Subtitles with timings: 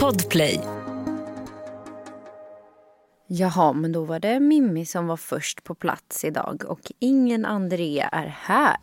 [0.00, 0.60] Podplay.
[3.26, 8.08] Jaha, men då var det Mimmi som var först på plats idag och ingen Andrea
[8.08, 8.76] är här.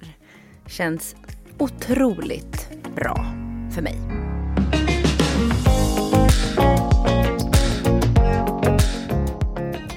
[0.67, 1.15] Känns
[1.57, 3.25] otroligt bra
[3.75, 3.96] för mig.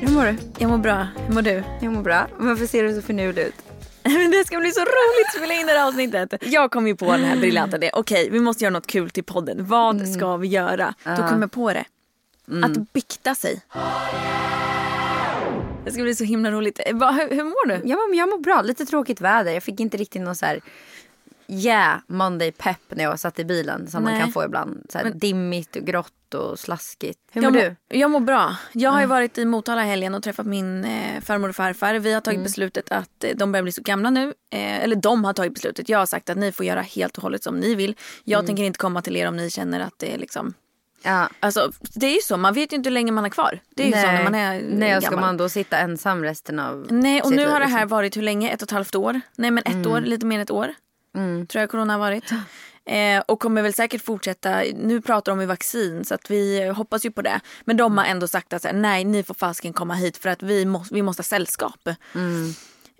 [0.00, 0.36] Hur mår du?
[0.58, 1.08] Jag mår bra.
[1.26, 1.62] Hur mår du?
[1.80, 2.26] Jag mår bra.
[2.38, 3.73] Varför ser du så finurlig ut?
[4.08, 6.34] Men det ska bli så roligt att spela in det här avsnittet.
[6.46, 7.90] Jag kom ju på den här briljanta idén.
[7.92, 9.66] Okej, vi måste göra något kul till podden.
[9.66, 10.94] Vad ska vi göra?
[11.04, 11.84] Då kom jag på det.
[12.64, 13.62] Att bikta sig.
[15.84, 16.80] Det ska bli så himla roligt.
[16.86, 17.88] Eh, va, hur, hur mår du?
[17.88, 18.62] Ja, men jag mår bra.
[18.62, 19.52] Lite tråkigt väder.
[19.52, 20.60] Jag fick inte riktigt någon så här
[21.48, 24.22] yeah Monday pepp när jag satt i bilen som man Nej.
[24.22, 24.86] kan få ibland.
[24.88, 27.18] Så här dimmigt och grått och slaskigt.
[27.32, 27.98] Hur jag, mår mår- du?
[27.98, 28.56] jag mår bra.
[28.72, 31.94] Jag har ju varit i Motala helgen och träffat min eh, farmor och farfar.
[31.94, 34.34] Vi har tagit beslutet att eh, de börjar bli så gamla nu.
[34.50, 35.88] Eh, eller de har tagit beslutet.
[35.88, 37.96] Jag har sagt att ni får göra helt och hållet som ni vill.
[38.24, 40.54] Jag tänker inte komma till er om ni känner att det är liksom
[41.06, 41.28] Ja.
[41.40, 43.58] Alltså det är ju så, man vet ju inte hur länge man har kvar.
[43.76, 45.20] Det är ju så när man är Nej, ska gammal.
[45.26, 47.88] man då sitta ensam resten av Nej och nu liv, har det här liksom?
[47.88, 48.50] varit hur länge?
[48.50, 49.20] Ett och ett halvt år?
[49.36, 50.74] Nej men ett år, lite mer än ett år.
[51.48, 52.30] Tror jag corona har varit.
[52.86, 54.62] Eh, och kommer väl säkert fortsätta.
[54.76, 57.40] Nu pratar de om vaccin så att vi hoppas ju på det.
[57.64, 60.28] Men de har ändå sagt att så här, nej ni får fasken komma hit för
[60.28, 61.88] att vi måste, vi måste ha sällskap.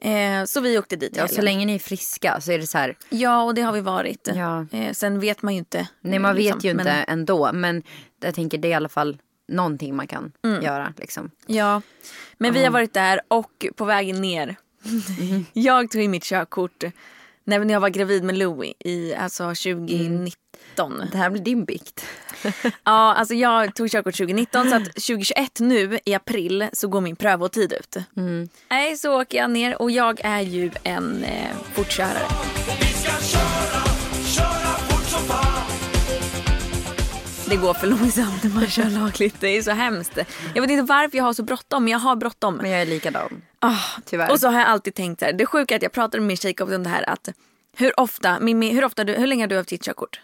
[0.01, 2.79] Eh, så vi åkte dit Ja, så länge ni är friska så är det så
[2.79, 2.97] här.
[3.09, 4.29] Ja och det har vi varit.
[4.35, 4.67] Ja.
[4.73, 5.89] Eh, sen vet man ju inte.
[6.01, 6.61] Nej, man eh, vet liksom.
[6.63, 7.51] ju inte Men- ändå.
[7.53, 7.83] Men
[8.23, 9.19] jag tänker det är i alla fall
[9.49, 10.95] någonting man kan göra.
[10.97, 11.31] Liksom.
[11.47, 11.83] Ja,
[12.39, 14.57] men vi har varit där och på vägen ner.
[15.53, 16.85] jag tog in mitt körkort
[17.45, 20.37] när jag var gravid med Louie i alltså 2019.
[21.13, 22.05] Det här blir din bikt.
[22.85, 27.17] Ja, alltså jag tog körkort 2019 så att 2021 nu i april så går min
[27.17, 27.97] prövotid ut.
[28.71, 32.27] Nej, så åker jag ner och jag är ju en eh, fortkörare.
[37.49, 39.41] Det går för långsamt när man kör lagligt.
[39.41, 40.19] Det är så hemskt.
[40.55, 42.55] Jag vet inte varför jag har så bråttom, men jag har bråttom.
[42.57, 43.43] Men jag är likadan.
[43.59, 44.31] Ah, Tyvärr.
[44.31, 46.27] Och så har jag alltid tänkt så här, det sjuka är att jag pratade med
[46.29, 47.29] min tjejkompis om det här att
[47.77, 50.21] hur ofta, Mimmi, hur ofta, du, hur länge har du haft ditt körkort?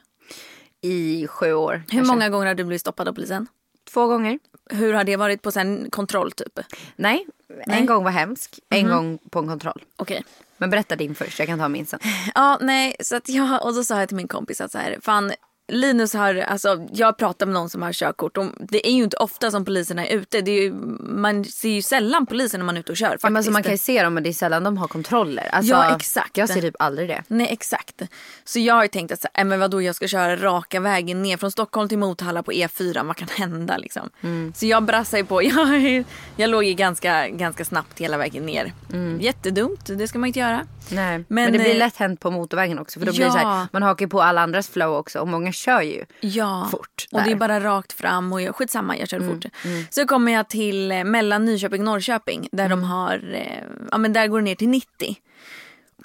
[0.80, 1.72] I sju år.
[1.72, 2.12] Hur kanske.
[2.14, 3.47] många gånger har du blivit stoppad av polisen?
[3.92, 4.38] Två gånger.
[4.70, 6.59] Hur har det varit på sen kontroll typ?
[6.97, 7.26] Nej,
[7.66, 8.59] en gång var hemsk.
[8.69, 9.82] En gång på en kontroll.
[9.97, 10.25] Okej.
[10.56, 12.00] Men berätta din först, jag kan ta min sen.
[12.34, 14.98] Ja, nej, så att jag, och så sa jag till min kompis att så här,
[15.03, 15.32] fan
[15.70, 19.16] Linus har, alltså jag pratar med någon som har körkort och det är ju inte
[19.16, 20.41] ofta som poliserna är ute.
[20.41, 23.22] Det är ju, man ser ju sällan polisen när man är ute och kör faktiskt.
[23.22, 25.48] Men alltså, man kan ju se dem men det är sällan de har kontroller.
[25.53, 26.36] Alltså, Ja, exakt.
[26.36, 27.22] Jag ser typ aldrig det.
[27.28, 28.03] Nej exakt.
[28.44, 31.22] Så jag har ju tänkt att så, äh, men vadå, jag ska köra raka vägen
[31.22, 33.06] ner från Stockholm till Motala på E4.
[33.06, 34.10] Vad kan hända liksom?
[34.54, 35.42] Så jag brassar ju på.
[35.50, 36.04] Jag,
[36.36, 38.72] jag låg ju ganska, ganska snabbt hela vägen ner.
[39.20, 40.66] Jättedumt, det ska man inte göra.
[40.88, 41.16] Nej.
[41.19, 42.98] Men, Men, det blir eh, lätt hänt på motorvägen också.
[42.98, 43.32] För då blir ja.
[43.32, 46.69] så här, man hakar ju på alla andras flow också och många kör ju Ja,
[46.71, 47.06] fort.
[47.12, 47.37] och det är där.
[47.37, 49.44] bara rakt fram och jag, skitsamma jag kör fort.
[49.91, 54.12] Så kommer jag till eh, mellan Nyköping och Norrköping där de har, eh, ja men
[54.12, 55.16] där går det ner till 90.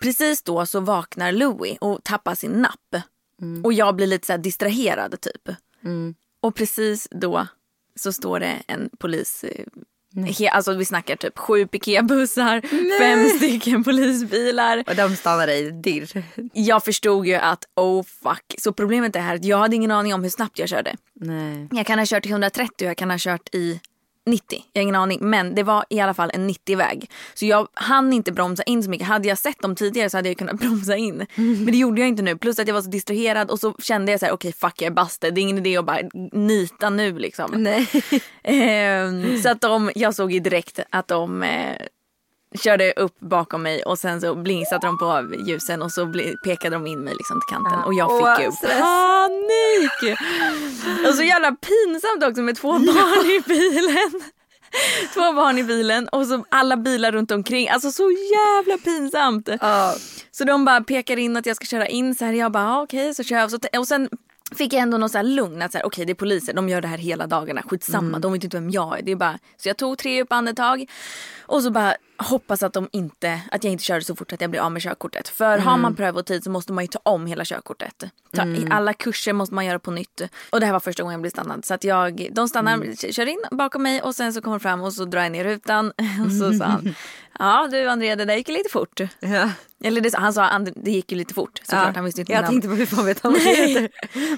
[0.01, 2.95] Precis då så vaknar Louie och tappar sin napp.
[3.63, 5.49] Och jag blir lite så här distraherad typ.
[6.39, 7.47] Och precis då
[7.95, 9.65] så står det en polis eh,
[10.15, 12.61] He, alltså vi snackar typ sju piketbussar,
[12.99, 14.83] fem stycken polisbilar.
[14.87, 16.23] Och de stannar i dirr.
[16.53, 18.55] Jag förstod ju att oh fuck.
[18.57, 20.95] Så problemet är här att jag hade ingen aning om hur snabbt jag körde.
[21.13, 21.67] Nej.
[21.71, 23.79] Jag kan ha kört i 130 och jag kan ha kört i
[24.25, 24.63] 90.
[24.73, 25.19] Jag har ingen aning.
[25.21, 27.09] Men det var i alla fall en 90-väg.
[27.33, 29.07] Så jag hann inte bromsa in så mycket.
[29.07, 31.25] Hade jag sett dem tidigare så hade jag kunnat bromsa in.
[31.35, 32.37] Men det gjorde jag inte nu.
[32.37, 34.91] Plus att jag var så distraherad och så kände jag så här: okej fuck jag
[34.91, 35.33] är busted.
[35.33, 35.99] Det är ingen idé att bara
[36.31, 37.51] nita nu liksom.
[37.53, 37.87] Nej.
[38.43, 41.75] Ehm, så att de, jag såg ju direkt att de eh,
[42.57, 46.87] körde upp bakom mig och sen så blinkade de på ljusen och så pekade de
[46.87, 50.19] in mig liksom till kanten och jag fick ju panik.
[51.07, 54.21] Och så jävla pinsamt också med två barn i bilen.
[55.13, 57.69] Två barn i bilen och så alla bilar runt omkring.
[57.69, 59.49] Alltså så jävla pinsamt.
[59.61, 59.95] Ja.
[60.31, 62.33] Så de bara pekar in att jag ska köra in så här.
[62.33, 63.51] Jag bara ah, okej så kör jag.
[63.51, 64.09] Så, och sen
[64.55, 66.53] fick jag ändå någon så här lugn att så här, okej det är poliser.
[66.53, 67.61] De gör det här hela dagarna.
[67.61, 68.19] Skitsamma.
[68.19, 69.03] De vet inte vem jag är.
[69.03, 70.85] Det är bara, så jag tog tre upp andetag.
[71.41, 74.49] Och så bara hoppas att de inte, att jag inte körde så fort att jag
[74.49, 75.27] blir av med körkortet.
[75.27, 78.03] För har man prövotid så måste man ju ta om hela körkortet.
[78.35, 80.21] Ta, i Alla kurser måste man göra på nytt.
[80.49, 81.65] Och det här var första gången jag blev stannad.
[81.65, 84.81] Så att jag, de stannar, kör in bakom mig och sen så kommer de fram
[84.81, 85.87] och så drar jag ner rutan.
[86.25, 86.95] Och så sa han,
[87.39, 88.99] ja du Andrea det där gick lite fort.
[89.19, 89.49] Ja.
[89.83, 91.59] Eller det, han sa det gick ju lite fort.
[91.63, 92.53] Såklart, han visste inte jag namn.
[92.53, 93.89] tänkte på hur fan vet han vad det heter.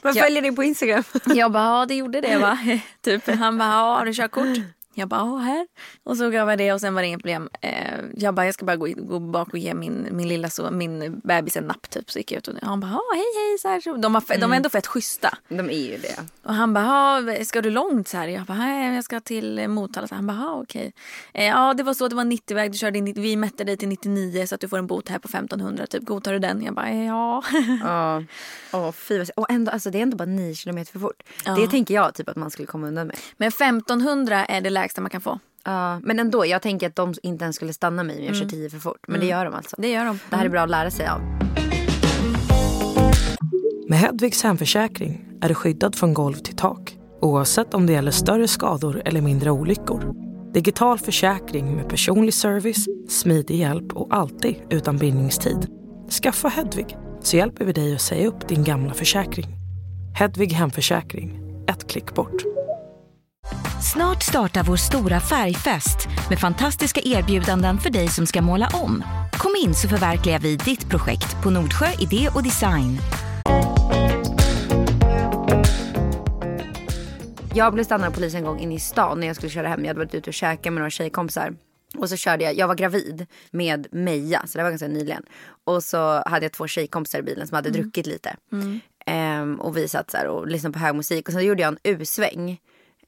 [0.04, 0.24] Man Ja.
[0.24, 1.04] följer dig på Instagram.
[1.26, 2.58] Jag bara, ja det gjorde det va?
[3.02, 3.28] typ.
[3.28, 4.58] Han bara, ja har du körkort?
[4.98, 5.68] Jag bara, ja här.
[6.04, 7.50] Och så gav jag det och sen var det inget problem.
[7.62, 10.72] Eh, jag bara, jag ska bara gå, gå bak och ge min, min lilla så,
[10.72, 12.12] min bebis en napp typ.
[12.12, 13.58] Så gick jag ut och han bara, hej hej.
[13.62, 13.98] Så här, så.
[13.98, 14.42] De, var, mm.
[14.42, 15.38] de var ändå fett schyssta.
[15.48, 16.16] De är ju det.
[16.44, 18.08] Och han bara, ska du långt?
[18.08, 18.28] Så här.
[18.28, 20.08] Jag bara, nej jag ska till Motala.
[20.08, 20.94] Så han bara, okej.
[21.34, 21.44] Okay.
[21.44, 22.72] Eh, ja det var så, det var 90-väg.
[22.72, 25.20] Du körde in, vi mätte dig till 99 så att du får en bot här
[25.20, 26.06] på 1500 typ.
[26.06, 26.64] Godtar du den?
[26.64, 27.44] Jag bara, ja.
[27.84, 28.24] Ja.
[28.74, 31.24] Åh fy vad Och ändå, alltså det är ändå bara 9 kilometer för fort.
[31.46, 31.56] Ja.
[31.56, 33.18] Det tänker jag typ att man skulle komma undan med.
[33.38, 35.39] Men 1500 är det lägsta man kan få.
[35.63, 36.45] Ja, men ändå.
[36.45, 38.50] Jag tänker att de inte ens skulle stanna mig om jag mm.
[38.50, 39.00] kör 10 för fort.
[39.07, 39.28] Men mm.
[39.28, 39.75] det gör de alltså.
[39.80, 40.19] Det gör de.
[40.30, 41.22] Det här är bra att lära sig av.
[43.89, 46.98] Med Hedvigs hemförsäkring är du skyddad från golv till tak.
[47.22, 50.13] Oavsett om det gäller större skador eller mindre olyckor.
[50.54, 55.68] Digital försäkring med personlig service, smidig hjälp och alltid utan bindningstid.
[56.24, 59.48] Skaffa Hedvig så hjälper vi dig att säga upp din gamla försäkring.
[60.16, 62.47] Hedvig Hemförsäkring, ett klick bort.
[63.82, 69.04] Snart startar vår stora färgfest med fantastiska erbjudanden för dig som ska måla om.
[69.34, 72.98] Kom in så förverkligar vi ditt projekt på Nordsjö Idé och Design.
[77.56, 79.80] Jag blev stannad av polisen en gång inne i stan när jag skulle köra hem.
[79.80, 81.54] Jag hade varit ute och käkat med några tjejkompisar.
[81.98, 85.24] Och så körde jag, jag var gravid med Meja, så det var ganska nyligen.
[85.66, 87.82] Och så hade jag två tjejkompisar i bilen som hade mm.
[87.82, 88.36] druckit lite.
[88.52, 88.80] Mm.
[89.42, 91.28] Um, och vi satt så här och lyssnade på hög musik.
[91.28, 92.60] Och sen gjorde jag en U-sväng.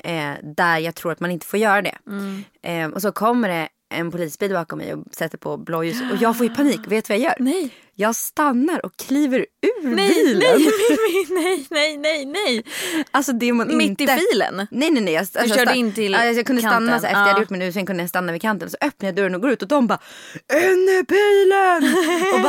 [0.03, 1.97] Eh, där jag tror att man inte får göra det.
[2.07, 2.43] Mm.
[2.63, 6.01] Eh, och så kommer det en polisbil bakom mig och sätter på blåljus.
[6.11, 6.79] Och jag får ju panik.
[6.87, 7.35] Vet du vad jag gör?
[7.39, 7.73] Nej.
[7.95, 10.41] Jag stannar och kliver ur nej, bilen.
[10.41, 12.63] Nej, nej, nej, nej, nej.
[13.11, 14.03] Alltså det man Mitt inte...
[14.03, 14.67] i filen?
[14.71, 15.13] Nej, nej, nej.
[15.13, 16.87] Jag, du alltså, körde in till alltså, Jag kunde kanten.
[16.87, 18.69] stanna så efter jag hade gjort min sen kunde jag stanna vid kanten.
[18.69, 19.99] Så öppnar jag dörren och går ut och de bara
[20.53, 21.95] In i bilen!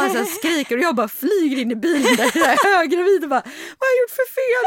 [0.07, 3.23] Och bara så skriker och jag bara flyger in i bilen där jag är höggravid
[3.25, 3.43] och bara
[3.79, 4.63] vad har jag gjort för fel?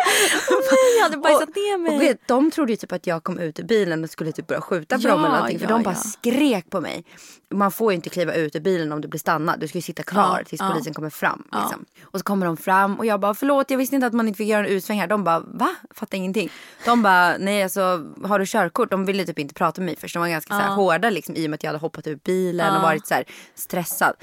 [0.55, 2.09] oh, nej, jag hade bajsat ner mig.
[2.09, 4.47] Och, och, de trodde ju typ att jag kom ut ur bilen och skulle typ
[4.47, 5.59] börja skjuta på ja, dem eller någonting.
[5.59, 5.99] För ja, de bara ja.
[5.99, 7.05] skrek på mig.
[7.53, 9.59] Man får ju inte kliva ut ur bilen om du blir stannad.
[9.59, 11.43] Du ska ju sitta kvar ja, tills polisen kommer fram.
[11.51, 11.85] Liksom.
[12.03, 14.37] Och så kommer de fram och jag bara förlåt jag visste inte att man inte
[14.37, 15.07] fick göra en utsväng här.
[15.07, 15.69] De bara va?
[15.91, 16.49] Fattar ingenting.
[16.85, 18.91] De bara nej alltså har du körkort?
[18.91, 20.13] De ville typ inte prata med mig först.
[20.13, 22.15] De var ganska så här, hårda liksom i och med att jag hade hoppat ur
[22.15, 23.25] bilen och varit så här,
[23.55, 24.13] stressad.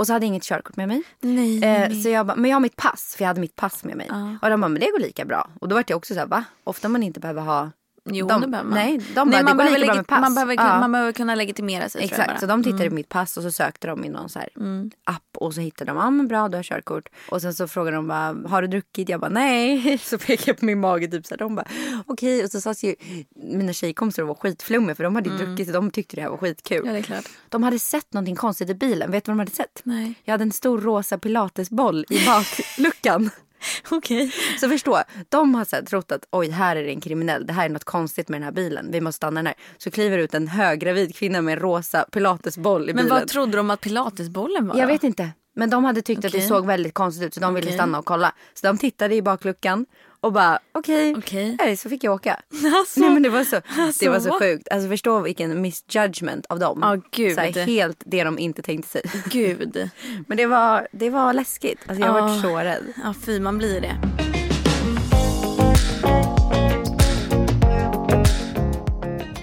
[0.00, 1.02] Och så hade jag inget körkort med mig.
[1.20, 2.02] Nej, eh, nej.
[2.02, 4.06] Så jag bara, men jag har mitt pass för jag hade mitt pass med mig.
[4.10, 4.36] Ja.
[4.42, 5.48] Och de bara, men det går lika bra.
[5.60, 6.44] Och då var jag också så här, va?
[6.64, 7.70] Ofta man inte behöver ha
[8.04, 8.78] Jo, de, det behöver man.
[8.78, 10.20] Nej, de nej, bara, man, behöver lika pass.
[10.20, 10.80] man, behöver, ja.
[10.80, 12.04] man behöver kunna legitimera sig.
[12.04, 12.92] Exakt, så de tittade mm.
[12.92, 14.90] i mitt pass och så sökte de i någon så mm.
[15.04, 17.08] app och så hittade de, ja ah, men bra du har körkort.
[17.28, 19.08] Och sen så frågade de bara, har du druckit?
[19.08, 19.98] Jag bara nej.
[20.02, 21.38] Så pekade jag på min mage typ så här.
[21.38, 21.66] De bara
[22.06, 22.36] okej.
[22.36, 22.44] Okay.
[22.44, 22.94] Och så sa ju
[23.34, 25.46] mina tjejkompisar var skitflummiga för de hade mm.
[25.46, 26.86] druckit och de tyckte det här var skitkul.
[26.86, 27.28] Ja, det är klart.
[27.48, 29.10] De hade sett någonting konstigt i bilen.
[29.10, 29.80] Vet du vad de hade sett?
[29.82, 30.14] Nej.
[30.24, 33.30] Jag hade en stor rosa pilatesboll i bakluckan.
[33.90, 34.26] Okej.
[34.26, 34.58] Okay.
[34.60, 37.46] Så förstå, de har så här, trott att oj, här är det en kriminell.
[37.46, 38.90] Det här är något konstigt med den här bilen.
[38.90, 39.54] Vi måste stanna den här.
[39.78, 43.08] Så kliver ut en höggravid kvinna med en rosa pilatesboll i Men bilen.
[43.08, 44.76] Men vad trodde de att pilatesbollen var?
[44.76, 45.30] Jag vet inte.
[45.54, 46.28] Men de hade tyckt okay.
[46.28, 47.76] att det såg väldigt konstigt ut så de ville okay.
[47.76, 48.34] stanna och kolla.
[48.54, 49.86] Så de tittade i bakluckan
[50.20, 51.76] och bara okej, okay, okay.
[51.76, 52.40] så fick jag åka.
[52.78, 54.68] Alltså, Nej, men det var så, alltså, det var så sjukt.
[54.70, 56.82] Alltså förstå vilken misjudgment av dem.
[56.82, 57.34] Oh, gud.
[57.34, 59.02] Så här, helt det de inte tänkte sig.
[59.24, 59.90] Gud.
[60.26, 61.78] men det var, det var läskigt.
[61.86, 62.20] Alltså jag oh.
[62.20, 62.92] varit så rädd.
[63.04, 63.96] Ja fy man blir det.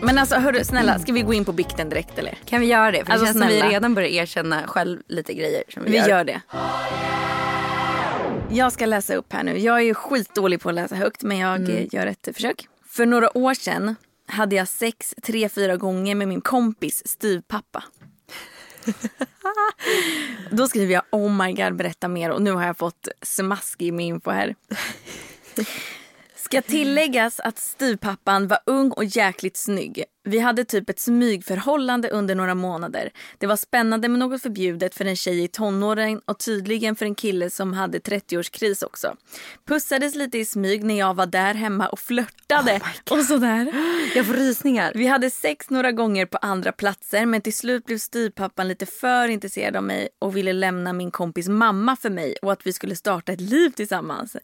[0.01, 2.37] Men alltså hörru snälla, ska vi gå in på bikten direkt eller?
[2.45, 3.05] Kan vi göra det?
[3.05, 3.59] För alltså, det känns snälla.
[3.59, 6.07] som vi redan börjar erkänna själv lite grejer som vi, vi gör.
[6.07, 6.41] gör det.
[8.51, 9.57] Jag ska läsa upp här nu.
[9.57, 11.87] Jag är skitdålig på att läsa högt men jag mm.
[11.91, 12.67] gör ett försök.
[12.85, 13.95] För några år sedan
[14.27, 17.83] hade jag sex tre, fyra gånger med min kompis styvpappa.
[20.51, 24.05] Då skriver jag oh my god berätta mer och nu har jag fått smaskig med
[24.05, 24.55] info här.
[26.35, 30.03] Ska tilläggas att styvpappan var ung och jäkligt snygg.
[30.27, 33.11] Vi hade typ ett smygförhållande under några månader.
[33.37, 37.15] Det var spännande med något förbjudet för en tjej i tonåren och tydligen för en
[37.15, 39.15] kille som hade 30-årskris också.
[39.67, 43.73] Pussades lite i smyg när jag var där hemma och flörtade oh och sådär.
[44.15, 44.91] Jag får rysningar.
[44.95, 49.27] Vi hade sex några gånger på andra platser men till slut blev styvpappan lite för
[49.27, 52.95] intresserad av mig och ville lämna min kompis mamma för mig och att vi skulle
[52.95, 54.35] starta ett liv tillsammans.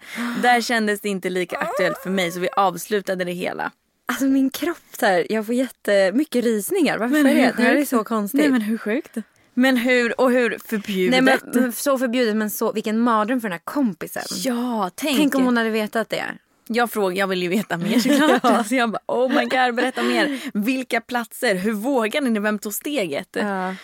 [0.42, 3.72] Där kändes det inte lika aktuellt för mig så vi avslutade det hela.
[4.06, 6.98] Alltså min kropp här, jag får jättemycket rysningar.
[6.98, 7.54] Varför men är det?
[7.58, 8.40] Det här är så konstigt.
[8.40, 9.18] Nej men hur sjukt.
[9.54, 11.24] Men hur, och hur förbjudet?
[11.24, 14.24] Nej, men, så förbjudet men så, vilken mardröm för den här kompisen.
[14.30, 15.18] Ja, tänk.
[15.18, 16.26] Tänk om hon hade vetat det.
[16.68, 18.40] Jag frågar, jag vill ju veta mer såklart.
[18.44, 18.64] ja.
[18.64, 20.40] Så jag bara, oh my god, berätta mer.
[20.54, 21.56] Vilka platser?
[21.56, 22.40] Hur vågade ni?
[22.40, 23.30] Vem tog steget?
[23.32, 23.76] Ja.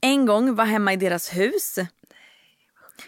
[0.00, 1.78] En gång var hemma i deras hus.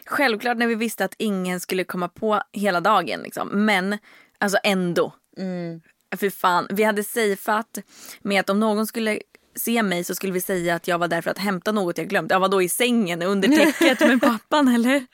[0.07, 3.49] Självklart när vi visste att ingen skulle komma på hela dagen liksom.
[3.49, 3.99] Men
[4.39, 5.15] alltså ändå.
[5.37, 5.81] Mm.
[6.17, 7.79] För fan, vi hade safeat
[8.23, 9.19] med att om någon skulle
[9.57, 12.09] se mig så skulle vi säga att jag var där för att hämta något jag
[12.09, 12.31] glömt.
[12.31, 15.07] Jag var då i sängen under täcket med pappan eller?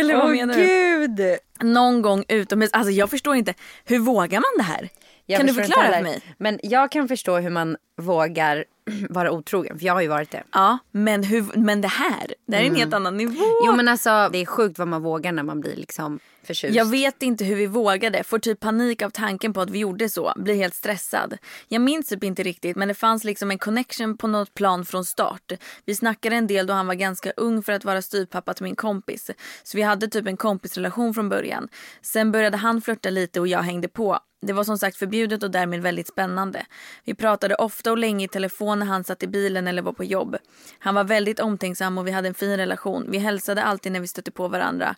[0.00, 1.10] eller vad Åh, menar gud.
[1.10, 1.38] du?
[1.60, 2.70] Någon gång utomhus.
[2.72, 3.54] Alltså jag förstår inte.
[3.84, 4.88] Hur vågar man det här?
[5.26, 6.22] Jag kan du förklara för mig?
[6.38, 8.64] Men jag kan förstå hur man vågar
[9.10, 9.78] vara otrogen.
[9.78, 10.42] För jag har ju varit det.
[10.52, 13.44] Ja, men, hur, men det här, det här är en helt annan nivå.
[13.66, 16.74] Jo men alltså det är sjukt vad man vågar när man blir liksom förtjust.
[16.74, 20.08] Jag vet inte hur vi vågade, får typ panik av tanken på att vi gjorde
[20.08, 21.38] så, blir helt stressad.
[21.68, 25.04] Jag minns typ inte riktigt men det fanns liksom en connection på något plan från
[25.04, 25.52] start.
[25.84, 28.76] Vi snackade en del då han var ganska ung för att vara styvpappa till min
[28.76, 29.30] kompis.
[29.62, 31.68] Så vi hade typ en kompisrelation från början.
[32.02, 34.18] Sen började han flirta lite och jag hängde på.
[34.40, 36.66] Det var som sagt förbjudet och därmed väldigt spännande.
[37.04, 40.04] Vi pratade ofta och länge i telefon när han satt i bilen eller var på
[40.04, 40.36] jobb.
[40.78, 43.06] Han var väldigt omtänksam och vi hade en fin relation.
[43.10, 44.94] Vi hälsade alltid när vi stötte på varandra.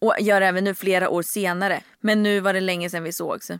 [0.00, 1.82] Och gör även nu flera år senare.
[2.00, 3.50] Men nu var det länge sedan vi sågs.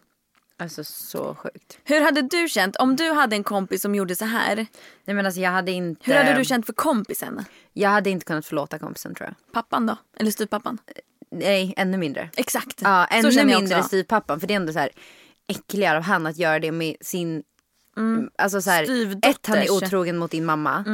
[0.57, 1.79] Alltså så sjukt.
[1.85, 4.57] Hur hade du känt om du hade en kompis som gjorde så här?
[5.05, 6.13] Nej men alltså jag hade inte.
[6.13, 7.45] Hur hade du känt för kompisen?
[7.73, 9.53] Jag hade inte kunnat förlåta kompisen tror jag.
[9.53, 9.97] Pappan då?
[10.17, 10.79] Eller styvpappan?
[11.33, 12.31] Nej ännu mindre.
[12.37, 12.81] Exakt.
[12.83, 14.41] Ja ännu mindre styvpappan.
[14.41, 14.91] För det är ändå så här
[15.49, 17.43] äckligare av han att göra det med sin.
[18.39, 18.83] Alltså så här,
[19.23, 20.85] ett han är otrogen mot din mamma.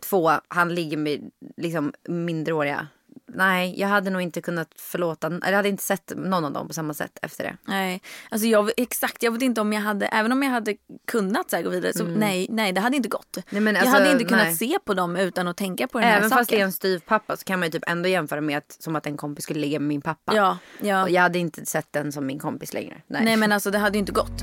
[0.00, 2.88] Två han ligger med liksom mindreåriga.
[3.28, 5.26] Nej jag hade nog inte kunnat förlåta.
[5.26, 7.56] Eller jag hade inte sett någon av dem på samma sätt efter det.
[7.64, 9.22] Nej, alltså jag, exakt.
[9.22, 10.74] Jag vet inte om jag hade, även om jag hade
[11.06, 13.38] kunnat så här gå vidare så nej, nej det hade inte gått.
[13.50, 14.56] Nej, men jag alltså, hade inte kunnat nej.
[14.56, 16.40] se på dem utan att tänka på den här Även saken.
[16.40, 18.96] fast det är en styvpappa så kan man ju typ ändå jämföra med att, som
[18.96, 20.36] att en kompis skulle ligga med min pappa.
[20.36, 21.02] Ja, ja.
[21.02, 23.02] Och jag hade inte sett den som min kompis längre.
[23.06, 23.24] Nej.
[23.24, 24.42] Nej men alltså det hade ju inte gått.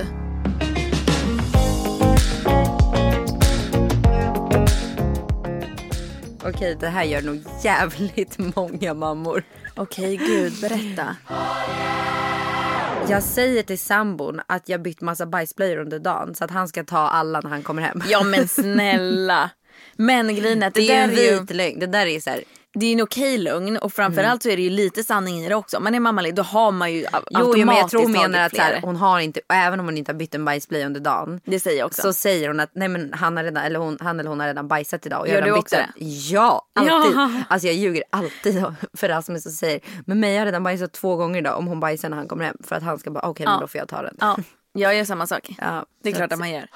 [6.47, 9.43] Okej det här gör nog jävligt många mammor.
[9.75, 11.15] Okej gud, berätta.
[13.09, 16.83] Jag säger till sambon att jag bytt massa bajsblöjor under dagen så att han ska
[16.83, 18.01] ta alla när han kommer hem.
[18.09, 19.49] Ja men snälla.
[19.95, 21.79] Men grejen är att det, det är en ju, vit lögn.
[21.79, 22.43] Det där är så här.
[22.75, 25.55] Det är en okej lögn och framförallt så är det ju lite sanning i det
[25.55, 25.79] också.
[25.79, 28.45] Man är mammaledig då har man ju a- Jo, jo men jag tror automatiskt menar
[28.45, 30.99] att så här, hon har inte, även om hon inte har bytt en bajsblöja under
[30.99, 31.39] dagen.
[31.45, 32.01] Det säger jag också.
[32.01, 34.47] Så säger hon att nej men han, har redan, eller hon, han eller hon har
[34.47, 35.21] redan bajsat idag.
[35.21, 35.89] Och jag Gör du också den.
[36.31, 37.15] Ja, alltid.
[37.17, 37.31] Ja.
[37.49, 38.65] Alltså jag ljuger alltid
[38.97, 42.09] för Rasmus och säger men mig har redan bajsat två gånger idag om hon bajsar
[42.09, 42.57] när han kommer hem.
[42.63, 43.51] För att han ska bara okej Ja.
[43.51, 44.15] men då får jag ta den.
[44.19, 44.37] Ja,
[44.73, 45.49] jag gör samma sak.
[45.57, 46.67] Ja, det är klart att man gör.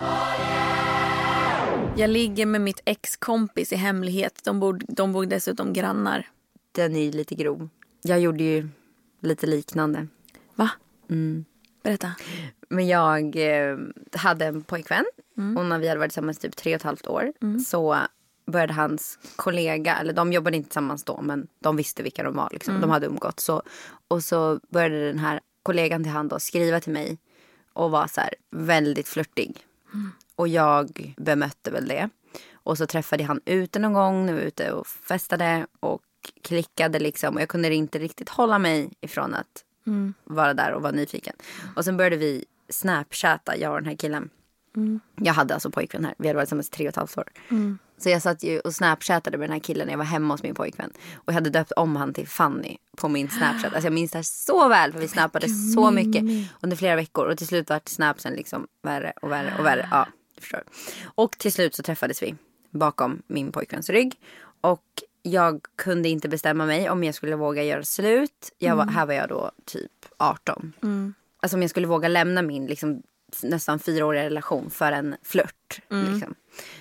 [1.98, 4.42] Jag ligger med mitt ex-kompis i hemlighet.
[4.44, 6.28] De bor, de bor dessutom grannar.
[6.72, 7.70] Den är ju lite grov.
[8.02, 8.70] Jag gjorde ju
[9.22, 10.08] lite liknande.
[10.56, 10.70] Va?
[11.10, 11.46] Mm.
[11.84, 12.12] Berätta.
[12.70, 13.78] Men jag eh,
[14.14, 15.06] hade en pojkvän
[15.38, 15.58] Mm.
[15.58, 17.34] och när vi hade varit tillsammans typ tre och ett halvt år
[17.66, 17.98] så
[18.46, 22.50] började hans kollega, eller de jobbade inte tillsammans då men de visste vilka de var
[22.52, 22.72] liksom.
[22.72, 22.82] Mm.
[22.82, 23.62] De hade umgått så.
[24.08, 27.18] Och så började den här kollegan till han då skriva till mig
[27.74, 29.58] och var så här väldigt flörtig.
[29.94, 30.12] Mm.
[30.36, 32.10] Och jag bemötte väl det.
[32.54, 36.02] Och så träffade han ute någon gång när vi var ute och festade och
[36.44, 37.36] klickade liksom.
[37.36, 39.64] Och jag kunde inte riktigt hålla mig ifrån att
[40.24, 41.36] vara där och vara nyfiken.
[41.76, 44.30] Och sen började vi snapchatta, jag och den här killen.
[45.16, 46.16] Jag hade alltså pojkvän här.
[46.18, 47.30] Vi hade varit tillsammans i tre och ett halvt år.
[48.00, 50.44] Så jag satt ju och snapchattade med den här killen när jag var hemma hos
[50.44, 50.92] min pojkvän.
[51.16, 53.74] Och jag hade döpt om han till Fanny på min snapchat.
[53.74, 56.24] Alltså jag minns det här så väl för vi snappade så mycket
[56.62, 57.26] under flera veckor.
[57.28, 59.88] Och till slut var snapsen liksom värre och värre och värre.
[59.92, 60.64] Ja, du förstår.
[61.04, 62.36] Och till slut så träffades vi
[62.70, 64.16] bakom min pojkväns rygg.
[64.62, 64.84] Och
[65.22, 68.52] jag kunde inte bestämma mig om jag skulle våga göra slut.
[68.58, 70.74] Jag var, Här var jag då typ 18.
[71.42, 73.04] Alltså om jag skulle våga lämna min liksom,
[73.44, 75.82] nästan fyraåriga relation för en flört.
[75.90, 76.36] Liksom.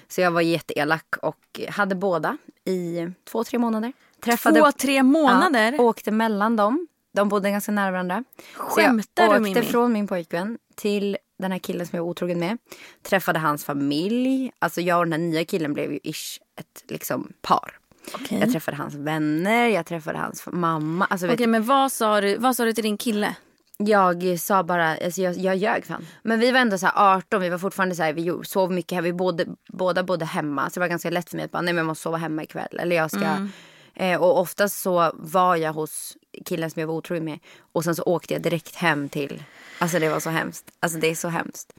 [0.09, 3.93] Så jag var jätteelak och hade båda i två, tre månader.
[4.25, 5.73] Träffade, Två, tre månader?
[5.73, 6.87] Ja, åkte mellan dem.
[7.15, 8.25] De bodde ganska nära varandra.
[8.55, 9.51] Skämtar du, Mimmi?
[9.61, 12.59] åkte från min pojkvän till den här killen som jag var otrogen med.
[13.03, 14.53] Träffade hans familj.
[14.59, 17.79] Alltså jag och den här nya killen blev ju ish ett liksom par.
[18.15, 18.39] Okej.
[18.41, 21.05] Jag träffade hans vänner, jag träffade hans mamma.
[21.05, 23.37] Alltså, Okej men vad sa, du, vad sa du till din kille?
[23.79, 26.07] Jag sa bara, alltså jag, jag ljög fan.
[26.23, 28.97] Men vi var ändå så här 18, vi var fortfarande så här, vi sov mycket
[28.97, 29.03] här.
[29.03, 30.71] Vi bodde, båda bodde hemma.
[30.71, 32.43] Så det var ganska lätt för mig att bara, nej men jag måste sova hemma
[32.43, 32.79] ikväll.
[32.81, 33.49] Eller jag ska.
[33.95, 36.17] Eh, och oftast så var jag hos
[36.47, 37.39] killen som jag var otrogen med.
[37.73, 39.43] Och sen så åkte jag direkt hem till,
[39.79, 40.65] alltså det var så hemskt.
[40.81, 41.73] Alltså det är så hemskt.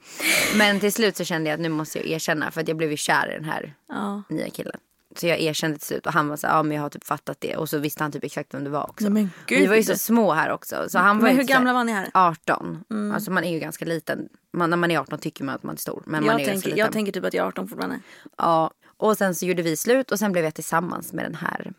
[0.56, 2.52] Men till slut så kände jag att nu måste jag erkänna.
[2.52, 4.24] För att jag blev ju kär i den här Ja.
[4.30, 4.80] nya killen.
[5.16, 7.38] Så jag erkände till slut och han var så ja men jag har typ fattat
[7.42, 7.56] det.
[7.56, 9.10] Och så visste han typ exakt vem det var också.
[9.10, 10.86] Nej, Vi var ju så små här också.
[10.90, 12.10] Så han var Men hur så gamla var ni här?
[12.14, 12.84] 18.
[13.14, 14.30] Alltså man är ju ganska liten.
[14.54, 16.04] Man, när man är 18 tycker man att man är stor.
[16.06, 16.80] Men man Jag är ganska tänker, liten.
[16.80, 18.00] jag tänker typ att jag är 18 fortfarande.
[18.38, 18.72] Ja.
[18.98, 21.74] Och sen så gjorde vi slut och sen blev jag tillsammans med den här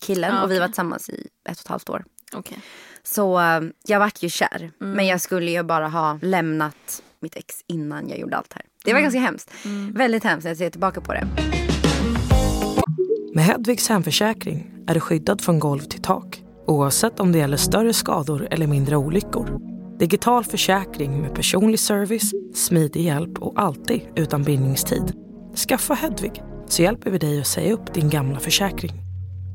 [0.00, 0.34] killen.
[0.34, 2.04] Ja, Och vi var tillsammans i ett och ett halvt år.
[2.36, 2.58] Okay.
[3.02, 4.70] Så uh, jag vart ju kär.
[4.80, 4.92] Mm.
[4.92, 8.62] Men jag skulle ju bara ha lämnat mitt ex innan jag gjorde allt här.
[8.84, 9.02] Det var mm.
[9.02, 9.50] ganska hemskt.
[9.64, 9.92] Mm.
[9.92, 11.51] Väldigt hemskt när jag ser tillbaka på det.
[13.34, 17.92] Med Hedvigs hemförsäkring är du skyddad från golv till tak oavsett om det gäller större
[17.92, 19.60] skador eller mindre olyckor.
[19.98, 25.12] Digital försäkring med personlig service, smidig hjälp och alltid utan bindningstid.
[25.68, 28.92] Skaffa Hedvig så hjälper vi dig att säga upp din gamla försäkring.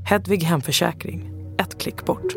[0.06, 2.34] Hedvig Hemförsäkring, ett klick bort.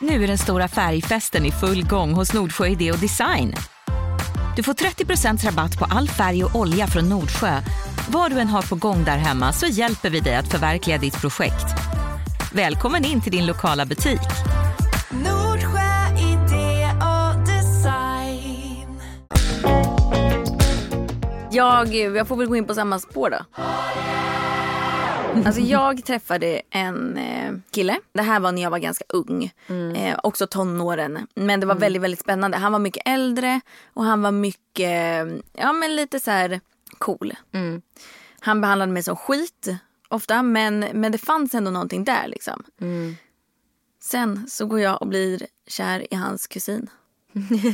[0.00, 3.54] Nu är den stora färgfesten i full gång hos Nordsjö Idé och Design.
[4.56, 7.60] Du får 30% rabatt på all färg och olja från Nordsjö.
[8.08, 11.20] Vad du än har på gång där hemma så hjälper vi dig att förverkliga ditt
[11.20, 11.66] projekt.
[12.52, 14.20] Välkommen in till din lokala butik.
[15.10, 19.00] Nordsjö Idé och Design.
[21.50, 23.62] Jag, jag får väl gå in på samma spår då.
[25.46, 27.98] Alltså jag träffade en eh, kille.
[28.12, 29.52] Det här var när jag var ganska ung.
[29.66, 29.96] Mm.
[29.96, 31.26] Eh, också tonåren.
[31.34, 31.80] Men det var mm.
[31.80, 32.56] väldigt, väldigt spännande.
[32.56, 33.60] Han var mycket äldre
[33.94, 36.60] och han var mycket, ja men lite så här
[36.98, 37.32] cool.
[37.52, 37.82] Mm.
[38.40, 39.68] Han behandlade mig som skit
[40.08, 42.62] ofta men, men det fanns ändå någonting där liksom.
[42.80, 43.16] Mm.
[44.02, 46.90] Sen så går jag och blir kär i hans kusin.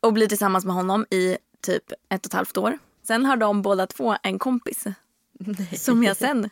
[0.00, 2.78] och blir tillsammans med honom i typ ett och ett halvt år.
[3.06, 4.84] Sen har de båda två en kompis
[5.38, 5.78] Nej.
[5.78, 6.50] som jag sen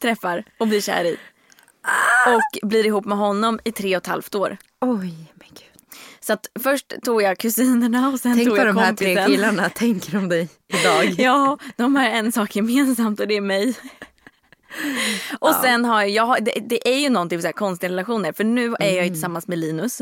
[0.00, 1.16] träffar och blir kär i.
[2.26, 4.56] Och blir ihop med honom i tre och ett halvt år.
[4.80, 5.72] Oj, men gud.
[6.20, 8.96] Så att först tog jag kusinerna och sen Tänk tog jag kompisen.
[8.96, 11.04] Tänk vad de här tre killarna tänker om dig idag.
[11.18, 13.74] ja, de har en sak gemensamt och det är mig.
[15.40, 15.60] och ja.
[15.62, 18.44] sen har jag, jag det, det, är ju någonting med så här konstiga relationer för
[18.44, 18.76] nu är mm.
[18.80, 19.12] jag ju mm.
[19.12, 20.00] tillsammans med Linus.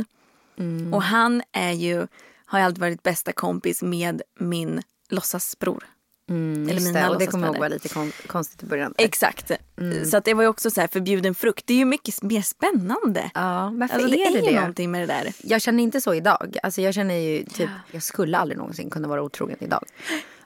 [0.59, 0.95] Mm.
[0.95, 2.07] Och han är ju,
[2.45, 5.85] har ju alltid varit bästa kompis med min låtsasbror.
[6.31, 8.95] Mm, Eller mina det, och det kommer nog vara lite kon konstigt i början.
[8.99, 9.51] Exakt.
[9.79, 10.05] Mm.
[10.05, 11.67] Så att det var ju också så här förbjuden frukt.
[11.67, 13.31] Det är ju mycket mer spännande.
[13.35, 15.33] Ja, varför alltså, är det, det är ju någonting med det där.
[15.43, 16.57] Jag känner inte så idag.
[16.63, 17.69] Alltså jag känner ju typ, ja.
[17.93, 19.85] jag skulle aldrig någonsin kunna vara otrogen idag.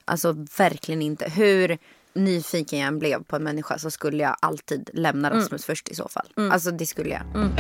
[0.05, 1.29] Alltså verkligen inte.
[1.29, 1.79] Hur
[2.15, 5.41] nyfiken jag än blev på en människa så skulle jag alltid lämna mm.
[5.41, 5.77] Rasmus mm.
[5.77, 6.33] först i så fall.
[6.37, 6.53] Mm.
[6.53, 7.23] Alltså det skulle jag.
[7.35, 7.51] Mm.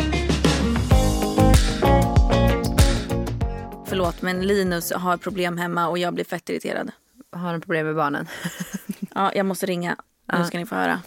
[3.87, 6.91] Förlåt men Linus har problem hemma och jag blir fett irriterad
[7.35, 8.29] har en problem med barnen.
[9.15, 9.97] ja, jag måste ringa.
[10.33, 11.03] Nu ska ni få höra.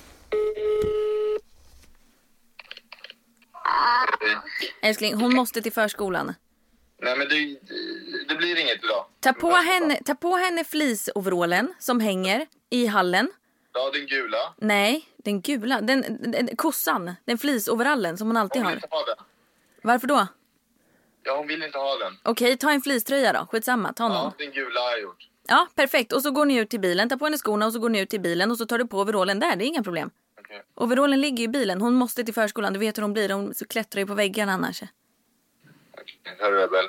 [4.81, 6.33] Älskling, hon måste till förskolan.
[7.01, 7.59] Nej men det,
[8.27, 9.05] det blir inget idag.
[9.19, 13.31] Ta på henne, ta på henne fleeceoverallen som hänger i hallen.
[13.73, 14.53] Ja, den gula.
[14.57, 15.81] Nej, den gula.
[15.81, 17.15] Den, den kossan.
[17.25, 18.85] Den fleeceoverallen som hon alltid hon vill har.
[18.85, 19.25] Inte ha den.
[19.81, 20.27] Varför då?
[21.23, 22.17] Ja, hon vill inte ha den.
[22.23, 23.47] Okej, ta en fleecetröja då.
[23.51, 24.17] Skitsamma, ta någon.
[24.17, 25.27] Ja, den gula har jag gjort.
[25.47, 26.13] Ja, perfekt.
[26.13, 27.99] Och så går ni ut till bilen, tar på henne skorna och så går ni
[27.99, 29.55] ut till bilen och så tar du på overallen där.
[29.55, 30.09] Det är inga problem.
[30.39, 30.61] Okay.
[30.75, 31.81] Overallen ligger i bilen.
[31.81, 32.73] Hon måste till förskolan.
[32.73, 33.29] Du vet hur hon blir.
[33.29, 34.81] Hon klättrar ju på väggarna annars.
[34.81, 34.91] Okej,
[36.21, 36.35] okay.
[36.39, 36.85] hörru Rebel.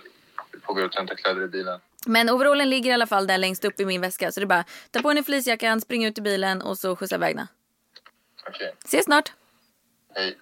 [0.53, 1.81] Vi får gå ut och hämta kläder i bilen.
[2.07, 4.33] Men overallen ligger i alla fall där längst upp i min väska.
[4.33, 7.15] Så det är bara ta på henne fleecejackan, spring ut till bilen och så skjutsa
[7.15, 7.35] iväg.
[7.35, 7.49] Okej.
[8.51, 8.73] Okay.
[8.85, 9.33] Ses snart.
[10.15, 10.39] Hej.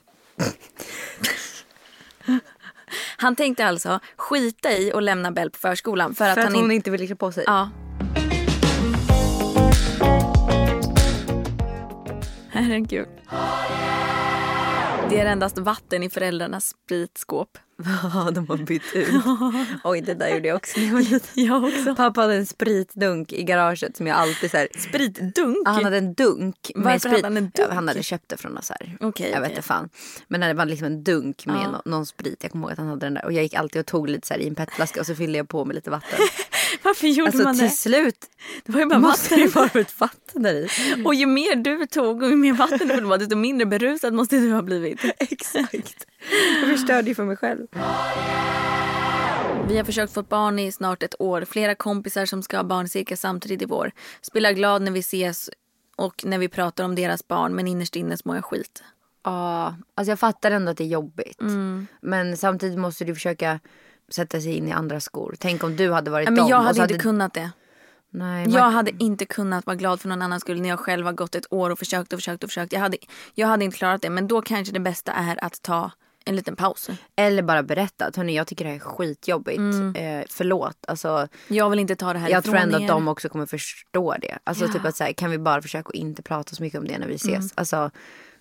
[3.16, 6.14] Han tänkte alltså skita i och lämna Bell på förskolan.
[6.14, 6.70] För, för att, att han hon in...
[6.70, 7.44] inte ville klä på sig?
[7.46, 7.70] Ja.
[12.56, 13.08] Herregud.
[15.10, 17.58] Det är endast vatten i föräldrarnas spritskåp.
[17.84, 19.08] Ja, de har bytt ut.
[19.84, 20.80] Oj, det där gjorde jag också
[21.34, 21.94] jag också.
[21.94, 24.68] Pappa hade en spritdunk i garaget som jag alltid så här...
[24.78, 25.68] Spritdunk?
[25.68, 26.72] Han hade en dunk.
[26.74, 27.12] Varför sprit.
[27.12, 27.72] hade han en dunk?
[27.72, 29.06] Han hade köpt det från någon så här.
[29.06, 29.88] Okay, jag vet inte fan.
[30.28, 31.82] Men det var liksom en dunk med ja.
[31.84, 32.38] någon sprit.
[32.42, 33.24] Jag kommer ihåg att han hade den där.
[33.24, 35.38] Och jag gick alltid och tog lite så här i en petflaska och så fyllde
[35.38, 36.18] jag på med lite vatten.
[36.86, 37.68] Varför gjorde alltså, man det?
[37.68, 38.26] till slut
[38.64, 39.46] det var ju bara måste vatten.
[39.46, 40.68] det vara ett vatten där i.
[41.04, 44.36] Och ju mer du tog och ju mer vatten du var desto mindre berusad måste
[44.36, 45.00] du ha blivit.
[45.18, 46.06] Exakt.
[46.60, 47.66] Jag förstörde ju för mig själv.
[49.68, 51.44] Vi har försökt få barn i snart ett år.
[51.44, 53.92] Flera kompisar som ska ha barn cirka samtidigt i vår.
[54.22, 55.50] Spelar glad när vi ses
[55.96, 58.84] och när vi pratar om deras barn men innerst inne mår jag skit.
[59.24, 61.40] Ja, alltså jag fattar ändå att det är jobbigt.
[61.40, 61.86] Mm.
[62.00, 63.60] Men samtidigt måste du försöka
[64.08, 65.34] sätta sig in i andra skor.
[65.38, 66.98] Tänk om du hade varit ja, men Jag hade inte hade...
[66.98, 67.50] kunnat det.
[68.10, 68.54] Nej, man...
[68.54, 71.34] Jag hade inte kunnat vara glad för någon annans skull när jag själv har gått
[71.34, 72.72] ett år och försökt och försökt och försökt.
[72.72, 72.96] Jag hade,
[73.34, 74.10] jag hade inte klarat det.
[74.10, 75.90] Men då kanske det bästa är att ta
[76.24, 76.90] en liten paus.
[77.16, 79.58] Eller bara berätta att hörni, jag tycker det här är skitjobbigt.
[79.58, 79.94] Mm.
[79.94, 80.76] Eh, förlåt.
[80.88, 82.82] Alltså, jag vill inte ta det här Jag tror ändå er.
[82.82, 84.38] att de också kommer förstå det.
[84.44, 84.72] Alltså ja.
[84.72, 87.06] typ att så här, kan vi bara försöka inte prata så mycket om det när
[87.06, 87.34] vi ses.
[87.34, 87.48] Mm.
[87.54, 87.90] Alltså,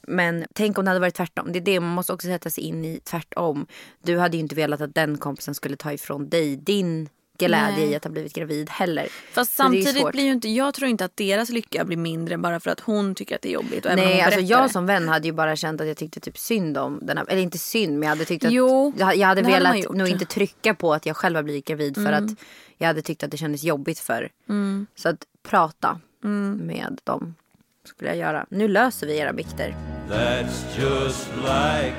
[0.08, 1.52] men tänk om det hade varit tvärtom.
[1.52, 3.68] Det är det man måste också sätta sig in i tvärtom.
[4.04, 7.92] Du hade ju inte velat att den kompisen skulle ta ifrån dig din glädje Nej.
[7.92, 9.08] i att ha blivit gravid heller.
[9.32, 12.72] Fast samtidigt blir ju inte, jag tror inte att deras lycka blir mindre bara för
[12.72, 13.86] att hon tycker att det är jobbigt.
[13.86, 16.78] Och Nej, alltså jag som vän hade ju bara känt att jag tyckte typ synd
[16.78, 19.42] om den här, eller inte synd men jag hade tyckt att jo, jag, jag hade
[19.42, 22.06] velat hade nog inte trycka på att jag själv har blivit gravid mm.
[22.06, 22.40] för att
[22.78, 24.32] jag hade tyckt att det kändes jobbigt för.
[24.50, 24.88] Mm.
[24.96, 26.58] Så att prata mm.
[26.58, 27.36] med dem
[27.88, 28.46] skulle jag göra.
[28.50, 29.76] Nu löser vi era bikter.
[30.10, 31.96] That's just like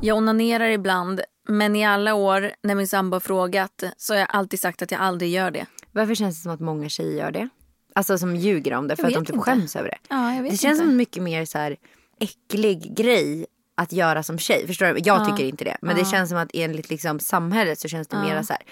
[0.00, 4.28] Jag onanerar ibland men i alla år när min sambo har frågat så har jag
[4.30, 5.66] alltid sagt att jag aldrig gör det.
[5.92, 7.48] Varför känns det som att många tjejer gör det?
[7.94, 9.44] Alltså som ljuger om det för att de typ inte.
[9.44, 9.98] skäms över det.
[10.08, 10.82] Ja, jag vet det känns inte.
[10.82, 11.76] som en mycket mer så här
[12.20, 14.66] äcklig grej att göra som tjej.
[14.66, 14.92] Förstår du?
[14.92, 15.24] Jag ja.
[15.24, 15.76] tycker inte det.
[15.82, 16.02] Men ja.
[16.02, 18.22] det känns som att enligt liksom samhället så känns det ja.
[18.22, 18.62] mer så här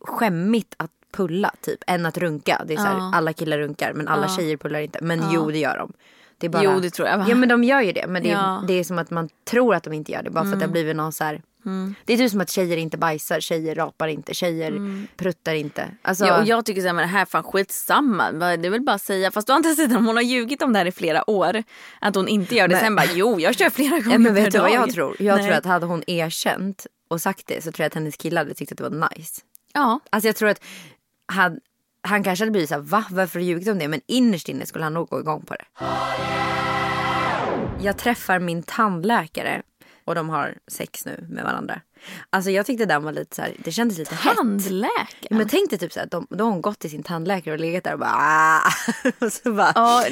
[0.00, 2.64] skämmigt att pulla typ än att runka.
[2.66, 4.98] Det är så här, alla killar runkar men alla tjejer pullar inte.
[5.02, 5.92] Men jo det gör de.
[6.38, 7.28] Det är bara, jo det tror jag.
[7.28, 8.06] Ja men de gör ju det.
[8.06, 10.30] Men det är, det är som att man tror att de inte gör det.
[10.30, 10.52] Bara för mm.
[10.52, 10.72] att det har mm.
[10.72, 11.94] blivit någon så här Mm.
[12.04, 15.06] Det är typ som att tjejer inte bajsar, tjejer rapar inte, tjejer mm.
[15.16, 15.88] pruttar inte.
[16.02, 16.26] Alltså...
[16.26, 18.32] Ja, och jag tycker så här, det här är fan skitsamma.
[18.32, 19.30] Det är väl bara att säga.
[19.30, 21.62] Fast å andra sidan hon har ljugit om det här i flera år.
[22.00, 22.74] Att hon inte gör det.
[22.74, 22.84] Men...
[22.84, 25.16] Sen bara jo jag kör flera gånger ja, men vet per du vad jag tror?
[25.18, 25.46] Jag Nej.
[25.46, 28.54] tror att hade hon erkänt och sagt det så tror jag att hennes killar hade
[28.54, 29.40] tyckt att det var nice.
[29.72, 30.00] Ja.
[30.10, 30.64] Alltså jag tror att
[31.26, 31.60] han,
[32.02, 33.88] han kanske hade blivit såhär va varför ljugit om det?
[33.88, 35.64] Men innerst inne skulle han nog gå igång på det.
[37.80, 39.62] Jag träffar min tandläkare
[40.04, 41.80] och de har sex nu med varandra.
[42.30, 44.36] Alltså jag tyckte den var lite så här, det kändes lite hett.
[44.36, 45.28] Tandläkare?
[45.30, 47.60] Men tänk dig typ så här, de, då har hon gått till sin tandläkare och
[47.60, 48.72] legat där och bara ah!
[49.18, 49.72] och så bara.
[49.74, 50.04] Ja,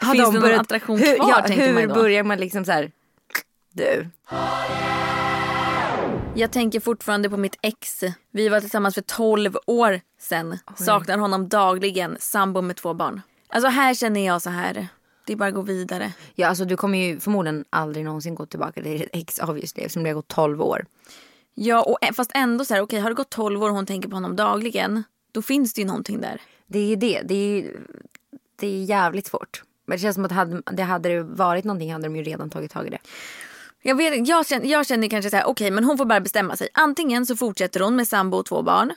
[0.00, 1.94] har finns de det någon attraktion hur, kvar ja, tänker man då?
[1.94, 2.90] Hur börjar man liksom så här,
[3.72, 4.06] du.
[6.38, 8.00] Jag tänker fortfarande på mitt ex.
[8.30, 10.58] Vi var tillsammans för 12 år sedan.
[10.76, 12.16] Saknar honom dagligen.
[12.20, 13.20] Sambo med två barn.
[13.48, 14.88] Alltså här känner jag så här.
[15.26, 16.12] Det är bara att gå vidare.
[16.34, 20.02] Ja, alltså du kommer ju förmodligen aldrig någonsin gå tillbaka till ditt ex obviously eftersom
[20.02, 20.86] det har gått 12 år.
[21.54, 23.86] Ja, och fast ändå så här, okej, okay, har det gått 12 år och hon
[23.86, 26.40] tänker på honom dagligen, då finns det ju någonting där.
[26.66, 27.20] Det är det.
[27.24, 27.70] Det är,
[28.56, 29.62] det är jävligt svårt.
[29.86, 32.70] Men det känns som att hade, det hade varit någonting hade de ju redan tagit
[32.70, 32.98] tag i det.
[33.86, 36.20] Jag, vet, jag, känner, jag känner kanske så här, okej okay, men hon får bara
[36.20, 36.68] bestämma sig.
[36.74, 38.92] Antingen så fortsätter hon med sambo och två barn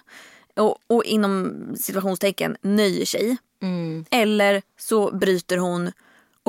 [0.56, 3.38] och, och inom situationstecken nöjer sig.
[3.62, 4.06] Mm.
[4.12, 5.92] Eller så bryter hon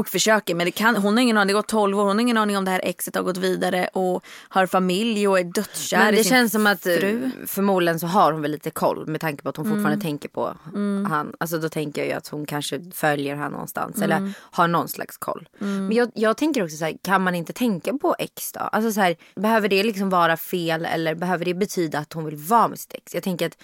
[0.00, 0.54] och försöker.
[0.54, 2.36] Men det kan, hon har ingen aning, det har gått 12 år, hon har ingen
[2.36, 6.14] aning om det här exet har gått vidare och har familj och är dödskär Men
[6.14, 7.30] det känns som att eh, fru.
[7.46, 9.78] förmodligen så har hon väl lite koll med tanke på att hon mm.
[9.78, 11.10] fortfarande tänker på mm.
[11.10, 11.32] han.
[11.40, 14.10] Alltså då tänker jag ju att hon kanske följer han någonstans mm.
[14.10, 15.48] eller har någon slags koll.
[15.60, 15.86] Mm.
[15.86, 18.60] Men jag, jag tänker också så här, kan man inte tänka på ex då?
[18.60, 22.36] Alltså så här, behöver det liksom vara fel eller behöver det betyda att hon vill
[22.36, 23.14] vara med sitt ex?
[23.14, 23.56] Jag tänker att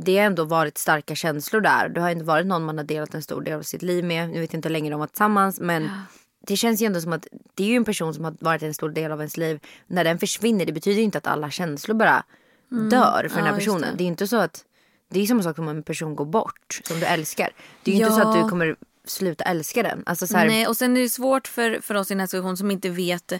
[0.00, 1.88] det har ändå varit starka känslor där.
[1.88, 4.30] Det har ändå varit någon man har delat en stor del av sitt liv med.
[4.30, 5.90] Nu vet inte hur länge de var tillsammans men
[6.46, 8.74] det känns ju ändå som att det är ju en person som har varit en
[8.74, 9.60] stor del av ens liv.
[9.86, 12.24] När den försvinner det betyder inte att alla känslor bara
[12.72, 12.88] mm.
[12.88, 13.80] dör för den här personen.
[13.80, 13.96] Det.
[13.96, 14.04] det.
[14.04, 14.64] är inte så att
[15.10, 17.50] det är samma sak som om en person går bort som du älskar.
[17.82, 18.06] Det är ju ja.
[18.06, 20.02] inte så att du kommer sluta älska den.
[20.06, 20.46] Alltså så här...
[20.46, 22.88] Nej och sen är det svårt för, för oss i den här situationen som inte
[22.88, 23.32] vet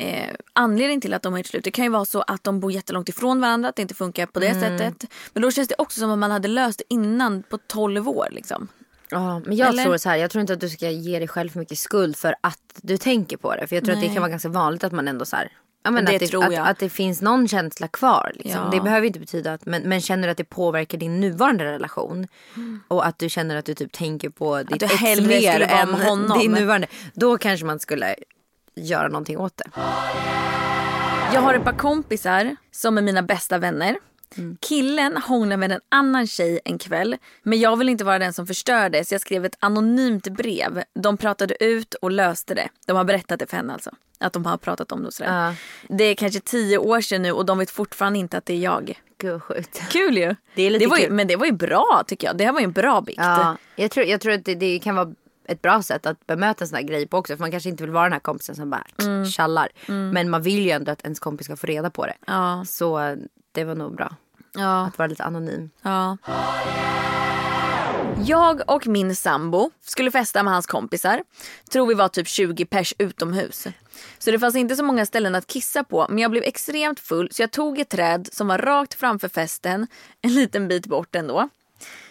[0.00, 1.64] eh, anledning till att de har gjort slut.
[1.64, 4.26] Det kan ju vara så att de bor jättelångt ifrån varandra, att det inte funkar
[4.26, 4.78] på det mm.
[4.78, 5.10] sättet.
[5.32, 8.28] Men då känns det också som att man hade löst det innan på 12 år.
[8.30, 8.68] Liksom.
[9.10, 9.84] Ja, men jag Eller?
[9.84, 12.16] tror så här, jag tror inte att du ska ge dig själv för mycket skuld
[12.16, 13.66] för att du tänker på det.
[13.66, 14.04] För jag tror Nej.
[14.04, 16.20] att det kan vara ganska vanligt att man ändå så här, Ja, men det att,
[16.20, 16.54] det, tror jag.
[16.54, 18.32] Att, att, det finns någon känsla kvar.
[18.34, 18.60] Liksom.
[18.64, 18.70] Ja.
[18.72, 22.26] Det behöver inte betyda att, men, men känner du att det påverkar din nuvarande relation
[22.56, 22.80] mm.
[22.88, 26.38] och att du känner att du typ tänker på ditt ex mer än honom.
[26.38, 26.86] din nuvarande.
[27.14, 28.14] Då kanske man skulle
[28.80, 29.70] göra någonting åt det.
[31.34, 33.96] Jag har ett par kompisar som är mina bästa vänner.
[34.36, 34.56] Mm.
[34.60, 38.46] Killen hånglar med en annan tjej en kväll men jag vill inte vara den som
[38.46, 40.82] förstör det så jag skrev ett anonymt brev.
[40.94, 42.68] De pratade ut och löste det.
[42.86, 43.90] De har berättat det för henne alltså.
[44.18, 45.48] Att de har pratat om det och sådär.
[45.48, 45.54] Uh.
[45.88, 48.58] Det är kanske tio år sedan nu och de vet fortfarande inte att det är
[48.58, 49.00] jag.
[49.18, 49.82] Gud sjukt.
[49.90, 50.36] Kul ju.
[50.54, 52.36] Det är lite det var ju, Men det var ju bra tycker jag.
[52.36, 53.18] Det här var ju en bra bikt.
[53.22, 55.12] Ja, jag, tror, jag tror att det, det kan vara
[55.50, 57.36] ett bra sätt att bemöta en sån här grej på också.
[57.36, 59.26] För man kanske inte vill vara den här kompisen som bara mm.
[59.26, 59.68] tjallar.
[59.88, 60.10] Mm.
[60.10, 62.14] Men man vill ju ändå att ens kompis ska få reda på det.
[62.26, 62.64] Ja.
[62.66, 63.16] Så
[63.52, 64.16] det var nog bra.
[64.52, 64.86] Ja.
[64.86, 65.70] Att vara lite anonym.
[65.82, 66.16] Ja.
[68.24, 71.22] Jag och min sambo skulle festa med hans kompisar.
[71.72, 73.66] Tror vi var typ 20 pers utomhus.
[74.18, 77.28] Så det fanns inte så många ställen att kissa på men jag blev extremt full
[77.32, 79.86] så jag tog ett träd som var rakt framför festen,
[80.22, 81.48] en liten bit bort ändå.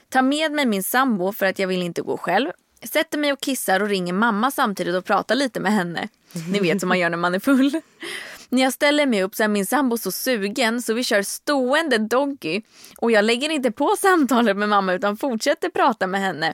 [0.10, 2.52] Tar med mig min sambo för att jag vill inte gå själv
[2.84, 6.08] sätter mig och kissar och ringer mamma samtidigt och pratar lite med henne.
[6.52, 7.82] Ni vet som man gör när man är full.
[8.52, 11.98] När jag ställer mig upp så är min sambo så sugen så vi kör stående
[11.98, 12.62] doggy
[12.98, 16.54] och jag lägger inte på samtalet med mamma utan fortsätter prata med henne.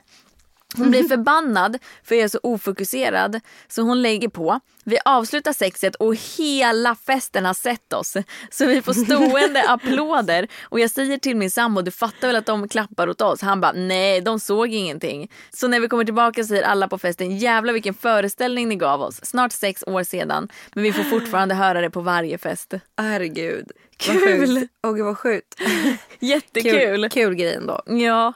[0.74, 4.60] Hon blir förbannad för jag är så ofokuserad så hon lägger på.
[4.84, 8.16] Vi avslutar sexet och hela festen har sett oss.
[8.50, 12.46] Så vi får stående applåder och jag säger till min sambo, du fattar väl att
[12.46, 13.40] de klappar åt oss?
[13.42, 15.30] Han bara, nej de såg ingenting.
[15.50, 19.20] Så när vi kommer tillbaka säger alla på festen, jävlar vilken föreställning ni gav oss.
[19.24, 22.74] Snart sex år sedan men vi får fortfarande höra det på varje fest.
[22.96, 23.70] Herregud.
[23.96, 24.68] Kul!
[24.86, 25.54] Åh gud vad sjukt.
[26.18, 26.72] Jättekul.
[26.72, 27.82] Kul, kul grej ändå.
[27.86, 28.32] Ja.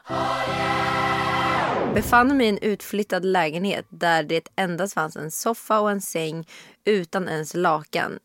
[1.95, 6.47] Befann mig i en utflyttad lägenhet där det endast fanns en soffa och en säng
[6.85, 8.19] utan ens lakan.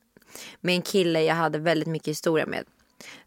[0.61, 2.63] Med en kille jag hade väldigt mycket historia med.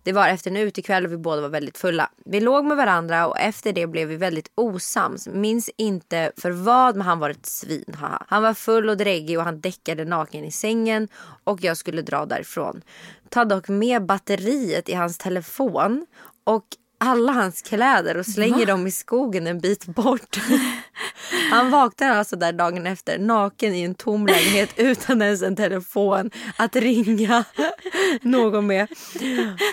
[0.02, 2.10] Det var efter en utekväll och vi båda var väldigt fulla.
[2.24, 5.28] Vi låg med varandra och efter det blev vi väldigt osams.
[5.28, 7.94] Minns inte för vad men han var ett svin.
[7.98, 8.24] Haha.
[8.28, 11.08] Han var full och dräggig och han däckade naken i sängen
[11.44, 12.82] och jag skulle dra därifrån.
[13.28, 16.06] Ta dock med batteriet i hans telefon
[16.44, 16.66] och
[16.98, 18.64] alla hans kläder och slänger Va?
[18.64, 20.36] dem i skogen en bit bort.
[21.50, 26.30] Han vaknar alltså där dagen efter naken i en tom lägenhet utan ens en telefon
[26.56, 27.44] att ringa
[28.22, 28.88] någon med.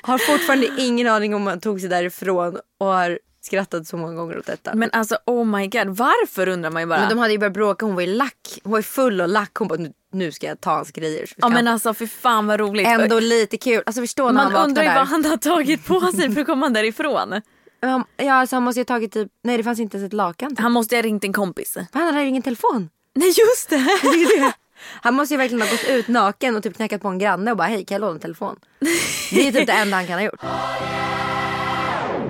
[0.01, 4.37] Har fortfarande ingen aning om han tog sig därifrån och har skrattat så många gånger
[4.37, 4.75] åt detta.
[4.75, 6.99] Men alltså oh my god, varför undrar man ju bara.
[6.99, 8.59] Men de hade ju börjat bråka, hon var ju lack.
[8.63, 9.51] Hon var ju full och lack.
[9.55, 9.79] Hon bara
[10.11, 11.29] nu ska jag ta hans grejer.
[11.37, 12.87] Ja men alltså för fan vad roligt.
[12.87, 13.83] Ändå lite kul.
[13.85, 14.95] Alltså förstå när man han vaknar undrar ju där.
[14.95, 17.41] vad han har tagit på sig för att komma därifrån.
[17.79, 20.49] Ja alltså han måste ju ha tagit typ, nej det fanns inte ens ett lakan.
[20.49, 20.59] Typ.
[20.59, 21.77] Han måste ju ha ringt en kompis.
[21.91, 22.89] Han hade ju ingen telefon.
[23.13, 23.75] Nej just det.
[24.01, 24.53] det, är det.
[25.01, 27.57] Han måste ju verkligen ha gått ut naken och typ knackat på en granne och
[27.57, 28.55] bara hej kan jag låna en telefon?
[29.31, 30.41] Det är typ det enda han kan ha gjort.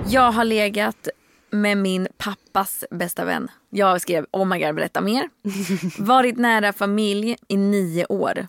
[0.08, 1.08] Jag har legat
[1.50, 3.48] med min pappas bästa vän.
[3.70, 5.28] Jag skrev oh my god berätta mer.
[5.98, 8.46] Varit nära familj i nio år.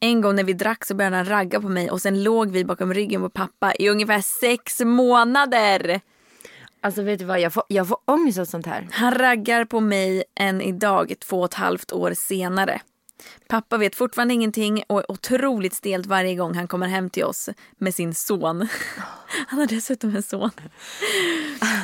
[0.00, 2.64] En gång när vi drack så började han ragga på mig och sen låg vi
[2.64, 6.00] bakom ryggen på pappa i ungefär sex månader.
[6.80, 8.88] Alltså vet du vad, jag får, jag får ångest av sånt här.
[8.90, 12.80] Han raggar på mig än idag två och ett halvt år senare.
[13.48, 17.48] Pappa vet fortfarande ingenting och är otroligt stelt varje gång han kommer hem till oss
[17.78, 18.68] med sin son.
[19.46, 20.50] Han har dessutom en son.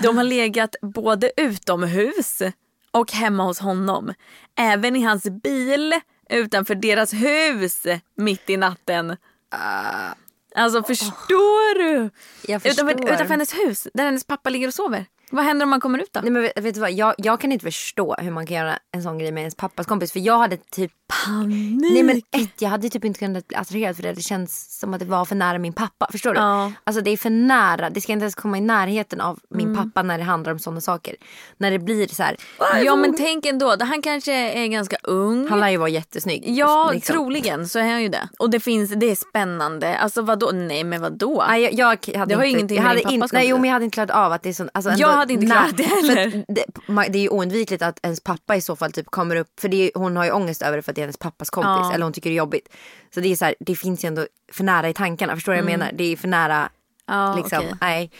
[0.02, 2.42] De har legat både utomhus
[2.90, 4.14] och hemma hos honom.
[4.58, 5.94] Även i hans bil
[6.30, 9.10] utanför deras hus mitt i natten.
[9.10, 10.14] Uh,
[10.54, 12.10] alltså förstår du?
[12.46, 12.90] Jag förstår.
[12.90, 15.06] Utanför, utanför hennes hus där hennes pappa ligger och sover.
[15.30, 16.20] Vad händer om man kommer ut då?
[16.20, 16.92] Nej, men vet, vet du vad?
[16.92, 19.86] Jag, jag kan inte förstå hur man kan göra en sån grej med ens pappas
[19.86, 20.12] kompis.
[20.12, 21.92] För jag hade typ panik.
[21.92, 24.12] Nej men ett, jag hade typ inte kunnat bli attraherad för det.
[24.12, 26.08] Det känns som att det var för nära min pappa.
[26.12, 26.40] Förstår du?
[26.40, 26.72] Ja.
[26.84, 27.90] Alltså det är för nära.
[27.90, 29.76] Det ska inte ens komma i närheten av min mm.
[29.76, 31.16] pappa när det handlar om sådana saker.
[31.56, 32.36] När det blir så här.
[32.84, 33.76] Ja men tänk ändå.
[33.80, 35.48] Han kanske är ganska ung.
[35.48, 36.44] Han lär ju vara jättesnygg.
[36.46, 37.14] Ja liksom.
[37.14, 38.28] troligen så är han ju det.
[38.38, 39.98] Och det finns, det är spännande.
[39.98, 40.50] Alltså vadå?
[40.54, 41.44] Nej men vadå?
[41.48, 43.64] Nej, jag, jag hade det har inte, ingenting med hade pappas in, Nej jo men
[43.64, 44.70] jag hade inte klarat av att det är sån.
[44.74, 46.44] Alltså, jag hade inte klarat det heller.
[46.48, 46.64] Det,
[47.08, 49.60] det, är ju oundvikligt att ens pappa i så fall typ kommer upp.
[49.60, 51.70] För det hon har ju ångest över det för det är hennes pappas kompis.
[51.70, 51.92] Ja.
[51.94, 52.68] Eller hon tycker det är jobbigt.
[53.14, 55.34] Så det är så här, det finns ju ändå för nära i tankarna.
[55.34, 55.66] Förstår du mm.
[55.66, 55.86] vad jag mm.
[55.86, 55.98] menar?
[55.98, 56.68] Det är för nära.
[57.06, 57.74] Ja, liksom, okay.
[57.80, 58.10] nej.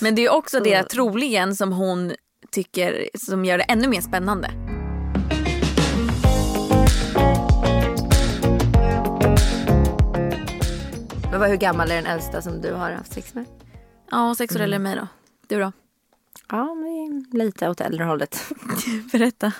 [0.00, 0.64] Men det är också så.
[0.64, 2.12] det troligen som hon
[2.50, 4.50] tycker som gör det ännu mer spännande.
[11.30, 13.44] Men vad, hur gammal är den äldsta som du har haft sex med?
[14.10, 14.64] Ja, sex år mm.
[14.64, 15.08] äldre än mig då.
[15.46, 15.72] Du då?
[16.48, 16.76] Ja,
[17.32, 18.52] lite åt äldre hållet.
[19.12, 19.52] Berätta.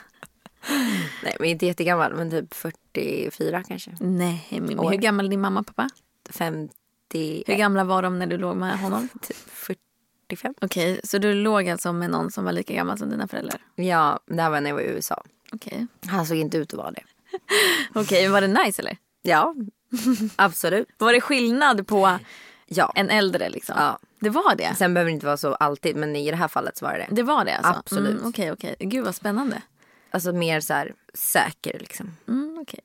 [1.22, 3.96] Nej, men inte jättegammal, men typ 44 kanske.
[4.01, 5.88] Nej, men hur gammal är din mamma och pappa?
[6.31, 6.75] 50.
[7.46, 9.09] Hur gamla var de när du låg med honom?
[9.22, 10.55] Typ 45.
[10.61, 13.61] Okej, okay, så du låg alltså med någon som var lika gammal som dina föräldrar?
[13.75, 15.22] Ja, det här var när jag var i USA.
[15.53, 15.72] Okej.
[15.72, 16.11] Okay.
[16.11, 17.03] Han såg inte ut att vara det.
[17.90, 18.96] Okej, okay, var det nice eller?
[19.22, 19.55] Ja,
[20.37, 20.88] absolut.
[20.98, 22.18] Var det skillnad på
[22.66, 22.92] ja.
[22.94, 23.75] en äldre liksom?
[23.79, 23.98] Ja.
[24.20, 24.75] Det var det?
[24.79, 26.98] Sen behöver det inte vara så alltid men i det här fallet så var det
[26.98, 27.14] det.
[27.14, 27.72] Det var det alltså?
[27.72, 28.11] Absolut.
[28.11, 28.75] Mm, okej, mm, okej.
[28.75, 29.62] Okay, Gud vad spännande.
[30.12, 32.16] Alltså mer så här säker liksom.
[32.29, 32.81] Mm, okay.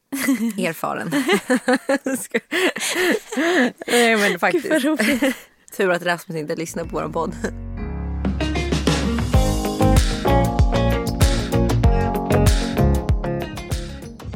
[0.68, 1.12] Erfaren.
[3.88, 4.68] Nej men faktiskt.
[5.78, 7.36] Tur att Rasmus inte lyssnar på vår podd.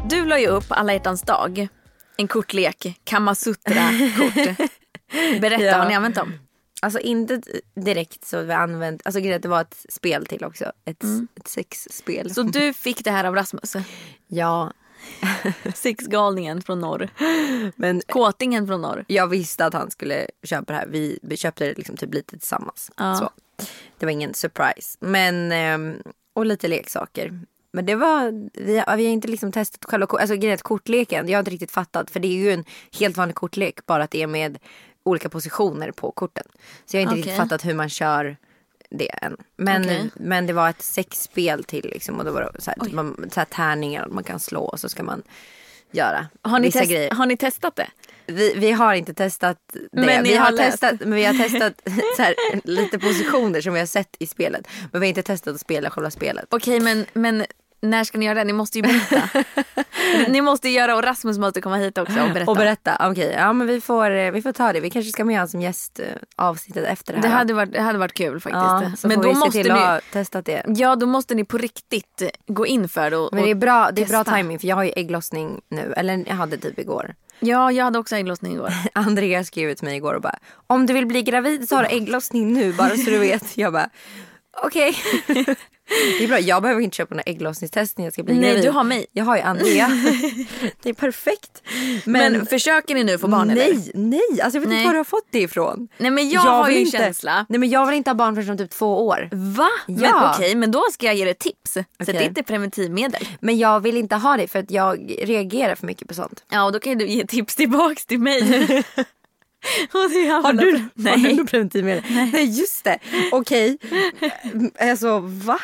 [0.10, 1.68] Du la ju upp alla hjärtans dag.
[2.18, 4.70] En kortlek, Kamasutra-kort.
[5.42, 5.78] Berätta, ja.
[5.78, 6.34] har ni använt dem?
[6.84, 7.42] Alltså inte
[7.76, 10.72] direkt så vi använt, alltså det var ett spel till också.
[10.86, 11.28] Ett, mm.
[11.36, 12.34] ett sexspel.
[12.34, 13.76] Så du fick det här av Rasmus?
[14.34, 14.74] Ja.
[15.76, 17.10] Sexgalningen från norr.
[17.76, 19.06] Men Kåtingen från norr.
[19.08, 20.88] Jag visste att han skulle köpa det här.
[20.88, 22.92] Vi, vi köpte det liksom typ lite tillsammans.
[22.98, 23.16] Ja.
[23.16, 23.30] Så.
[24.00, 24.98] Det var ingen surprise.
[25.00, 25.96] Men, ehm,
[26.34, 27.40] och lite leksaker.
[27.74, 31.28] Men det var, vi, har, vi har inte liksom testat själva alltså, kortleken.
[31.30, 32.12] Jag har inte riktigt fattat.
[32.12, 32.66] För det är ju en
[33.00, 33.86] helt vanlig kortlek.
[33.86, 34.60] Bara att det är med
[35.04, 36.44] olika positioner på korten.
[36.86, 37.22] Så jag har inte okay.
[37.22, 38.38] riktigt fattat hur man kör
[38.90, 39.38] det än.
[39.58, 40.10] Men, okay.
[40.14, 42.20] men det var ett sexspel till liksom.
[42.20, 44.80] Och då var det så här, typ, man, så här tärningar man kan slå och
[44.80, 45.24] så ska man
[45.92, 47.12] göra har ni vissa grejer.
[47.12, 47.88] Har ni testat det?
[48.26, 49.80] Vi, vi har inte testat det.
[49.92, 51.74] Men vi har, har testat, men vi har testat
[52.16, 54.68] så här, lite positioner som vi har sett i spelet.
[54.92, 56.46] Men vi har inte testat att spela själva spelet.
[56.50, 57.46] Okej men, men
[57.82, 58.44] när ska ni göra det?
[58.44, 59.44] Ni måste ju berätta.
[60.28, 62.52] ni måste göra och Rasmus måste komma hit också och berätta.
[62.52, 63.12] Och berätta, okej.
[63.12, 63.42] Okay.
[63.42, 64.80] Ja men vi får, eh, vi får ta det.
[64.80, 67.28] Vi kanske ska med honom som gäst eh, avsnittet efter det här.
[67.28, 69.04] Det hade varit, det hade varit kul faktiskt.
[69.04, 70.64] Ja, men då vi måste till ni, ha testat det.
[70.68, 73.92] Ja då måste ni på riktigt gå in för det och Men det är bra,
[73.92, 75.94] det är bra timing för jag har ju ägglossning nu.
[75.98, 77.16] Eller jag hade typ igår.
[77.40, 78.74] Ja, jag hade också ägglossning igår.
[78.94, 81.90] Andrea skrev till mig igår och bara om du vill bli gravid så har du
[81.90, 83.58] ägglossning nu bara så du vet.
[83.58, 83.90] Jag bara
[84.64, 84.96] okej.
[85.30, 85.56] Okay.
[86.18, 88.64] Det är bra, jag behöver inte köpa några ägglossningstest när jag ska bli Nej, gravid.
[88.64, 89.06] du har mig.
[89.12, 89.88] Jag har ju Andrea.
[90.82, 91.64] det är perfekt.
[92.06, 93.92] Men, men försöker ni nu få barn nej, eller?
[93.94, 94.78] Nej, alltså jag vet nej.
[94.78, 95.88] inte var du har fått det ifrån.
[95.98, 97.46] Nej men jag, jag har ju en känsla.
[97.50, 99.30] Nej men jag vill inte ha barn förrän om typ två år.
[99.32, 99.70] Va?
[99.88, 99.96] Ja.
[99.96, 101.78] Men okej, okay, men då ska jag ge dig tips.
[101.78, 102.14] Okay.
[102.14, 103.28] Det är inte preventivmedel.
[103.40, 106.44] Men jag vill inte ha det för att jag reagerar för mycket på sånt.
[106.50, 108.84] Ja och då kan du ge tips tillbaks till mig.
[109.92, 111.22] har du, nej.
[111.22, 112.04] har du preventivmedel?
[112.10, 112.30] Nej.
[112.34, 113.00] nej just det.
[113.32, 113.78] Okej.
[113.82, 114.90] Okay.
[114.90, 115.60] Alltså va?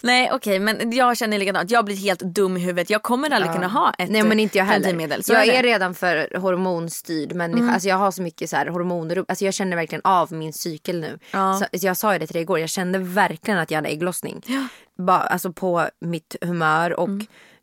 [0.00, 1.70] Nej okej okay, men jag känner likadant.
[1.70, 2.90] Jag blir helt dum i huvudet.
[2.90, 3.54] Jag kommer aldrig ja.
[3.54, 5.24] kunna ha ett nej, men inte jag preventivmedel.
[5.24, 7.62] Så jag är, är redan för hormonstyrd människa.
[7.62, 7.74] Mm.
[7.74, 9.24] Alltså jag har så mycket så här hormoner.
[9.28, 11.18] Alltså jag känner verkligen av min cykel nu.
[11.30, 11.54] Ja.
[11.54, 12.58] Så, jag sa ju det till dig igår.
[12.58, 14.42] Jag kände verkligen att jag hade ägglossning.
[14.46, 14.66] Ja.
[15.04, 17.53] Ba, alltså på mitt humör och mm Eh,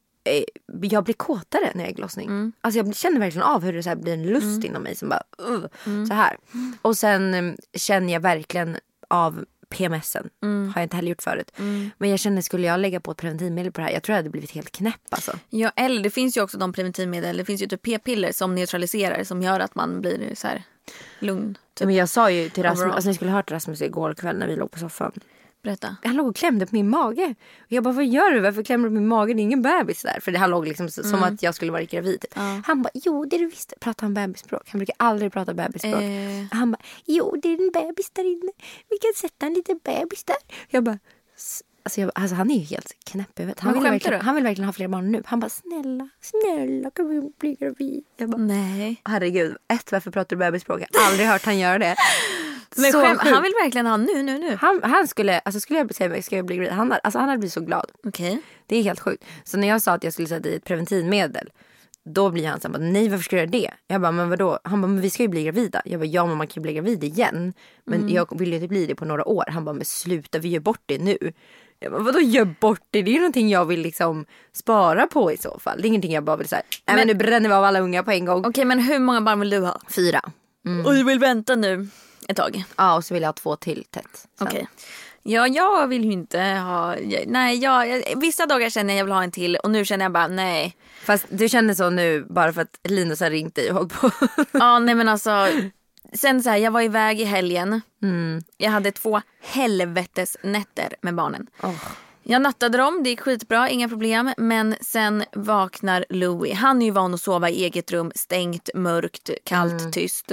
[0.82, 2.28] jag blir kåtare när jag är ägglossning.
[2.28, 2.52] Mm.
[2.62, 4.66] Alltså jag känner verkligen av hur det så blir en lust mm.
[4.66, 6.06] inom mig som bara uh, mm.
[6.06, 6.38] så här.
[6.82, 10.30] Och sen um, känner jag verkligen av PMSen.
[10.44, 10.68] Mm.
[10.68, 11.52] Har jag inte heller gjort förut.
[11.58, 11.90] Mm.
[11.98, 13.94] Men jag känner skulle jag lägga på ett preventivmedel på det här.
[13.94, 15.32] Jag tror jag hade blivit helt knäpp alltså.
[15.50, 17.38] Ja eller det finns ju också de preventivmedel.
[17.38, 19.24] Det finns ju typ p-piller som neutraliserar.
[19.24, 20.64] Som gör att man blir så här
[21.20, 21.58] lugn.
[21.74, 21.86] Typ.
[21.86, 24.56] Men jag sa ju till Rasmus, alltså ni skulle hört Rasmus igår kväll när vi
[24.56, 25.12] låg på soffan.
[25.62, 25.96] Berätta.
[26.04, 27.36] Han låg och klämde på min mage.
[27.60, 28.40] Och jag bara, vad gör du?
[28.40, 29.34] Varför klämmer du på min mage?
[29.34, 30.20] Det är ingen bebis där.
[30.20, 31.12] För det, han låg liksom mm.
[31.12, 32.26] som att jag skulle vara gravid.
[32.36, 32.62] Ja.
[32.66, 33.74] Han bara, jo det är du visst.
[33.80, 34.70] Pratar han bebisspråk?
[34.70, 36.02] Han brukar aldrig prata bebisspråk.
[36.02, 36.46] Eh.
[36.52, 38.52] Han bara, jo det är en bebis där inne.
[38.90, 40.38] Vi kan sätta en liten bebis där.
[40.70, 41.00] Jag bara,
[41.84, 44.66] Alltså, jag, alltså han är ju helt knäpp i han, vill verkligen, han vill verkligen
[44.66, 45.24] ha fler barn nu.
[45.26, 48.04] Han bara snälla, snälla kan vi bli gravid?
[48.18, 49.02] Jag bara, Nej.
[49.06, 50.82] Herregud, ett varför pratar du bebisspråk?
[50.92, 51.96] Jag har aldrig hört han göra det.
[52.78, 54.58] Men skäm, han vill verkligen ha nu, nu, nu.
[54.62, 56.72] Han, han skulle, alltså skulle jag säga ska jag bli gravid?
[56.72, 57.92] Han, alltså han hade blivit så glad.
[58.04, 58.38] Okay.
[58.66, 59.24] Det är helt sjukt.
[59.44, 61.50] Så när jag sa att jag skulle sätta i ett preventivmedel.
[62.06, 63.72] Då blir han så här, nej varför ska du göra det?
[63.88, 64.60] Jag bara, men vadå?
[64.64, 65.82] Han bara, men vi ska ju bli gravida.
[65.86, 67.54] Jag bara, ja men man kan ju bli gravid igen.
[67.86, 68.14] Men mm.
[68.14, 69.46] jag vill ju inte bli det på några år.
[69.48, 71.18] Han bara, men sluta vi gör bort det nu.
[71.80, 73.02] Jag bara, vadå gör bort det?
[73.02, 75.82] Det är ju någonting jag vill liksom spara på i så fall.
[75.82, 78.04] Det är ingenting jag bara vill säga, nej men nu bränner vi av alla unga
[78.04, 78.40] på en gång.
[78.40, 79.82] Okej okay, men hur många barn vill du ha?
[79.90, 80.22] Fyra.
[80.66, 80.86] Mm.
[80.86, 81.88] Och du vill vänta nu?
[82.28, 82.64] Ett tag.
[82.76, 84.28] Ja och så vill jag ha två till tätt.
[84.40, 84.54] Okej.
[84.54, 84.66] Okay.
[85.24, 86.96] Ja, jag vill ju inte ha...
[87.28, 90.06] Nej, jag, vissa dagar känner jag att jag vill ha en till och nu känner
[90.06, 90.76] jag bara nej.
[91.04, 94.12] Fast du känner så nu bara för att Linus har ringt dig och hållit på.
[94.52, 95.48] ja, nej men alltså.
[96.14, 97.82] Sen så här, jag var iväg i helgen.
[98.04, 98.42] Mm.
[98.58, 101.48] Jag hade två helvetes nätter med barnen.
[101.64, 101.84] Oh.
[102.24, 104.34] Jag nattade dem, det gick skitbra, inga problem.
[104.38, 106.54] Men sen vaknar Louie.
[106.54, 109.92] Han är ju van att sova i eget rum, stängt, mörkt, kallt, mm.
[109.92, 110.32] tyst.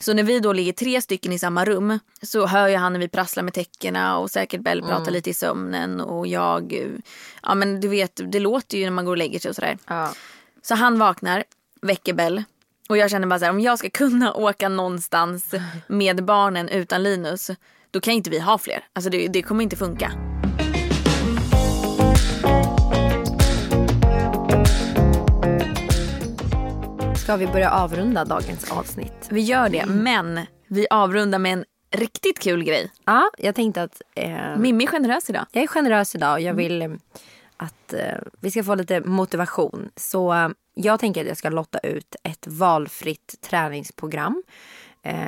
[0.00, 3.00] Så när vi då ligger tre stycken i samma rum så hör jag han när
[3.00, 5.12] vi prasslar med täckena och säkert Bell pratar mm.
[5.12, 6.90] lite i sömnen och jag,
[7.42, 9.78] ja men du vet det låter ju när man går och lägger sig och sådär.
[9.86, 10.12] Ja.
[10.62, 11.44] Så han vaknar,
[11.82, 12.44] väcker Bell
[12.88, 15.54] och jag känner bara så här, om jag ska kunna åka någonstans
[15.86, 17.50] med barnen utan Linus
[17.90, 18.84] då kan inte vi ha fler.
[18.92, 20.12] Alltså det, det kommer inte funka.
[27.30, 29.28] Ska vi börja avrunda dagens avsnitt?
[29.30, 30.02] Vi gör det, mm.
[30.02, 32.90] men vi avrundar med en riktigt kul grej.
[33.04, 34.02] Ja, jag tänkte att...
[34.14, 35.46] Eh, Mimmi är generös idag.
[35.52, 36.56] Jag är generös idag och jag mm.
[36.56, 36.90] vill eh,
[37.56, 38.00] att eh,
[38.40, 39.90] vi ska få lite motivation.
[39.96, 44.42] Så eh, jag tänker att jag ska lotta ut ett valfritt träningsprogram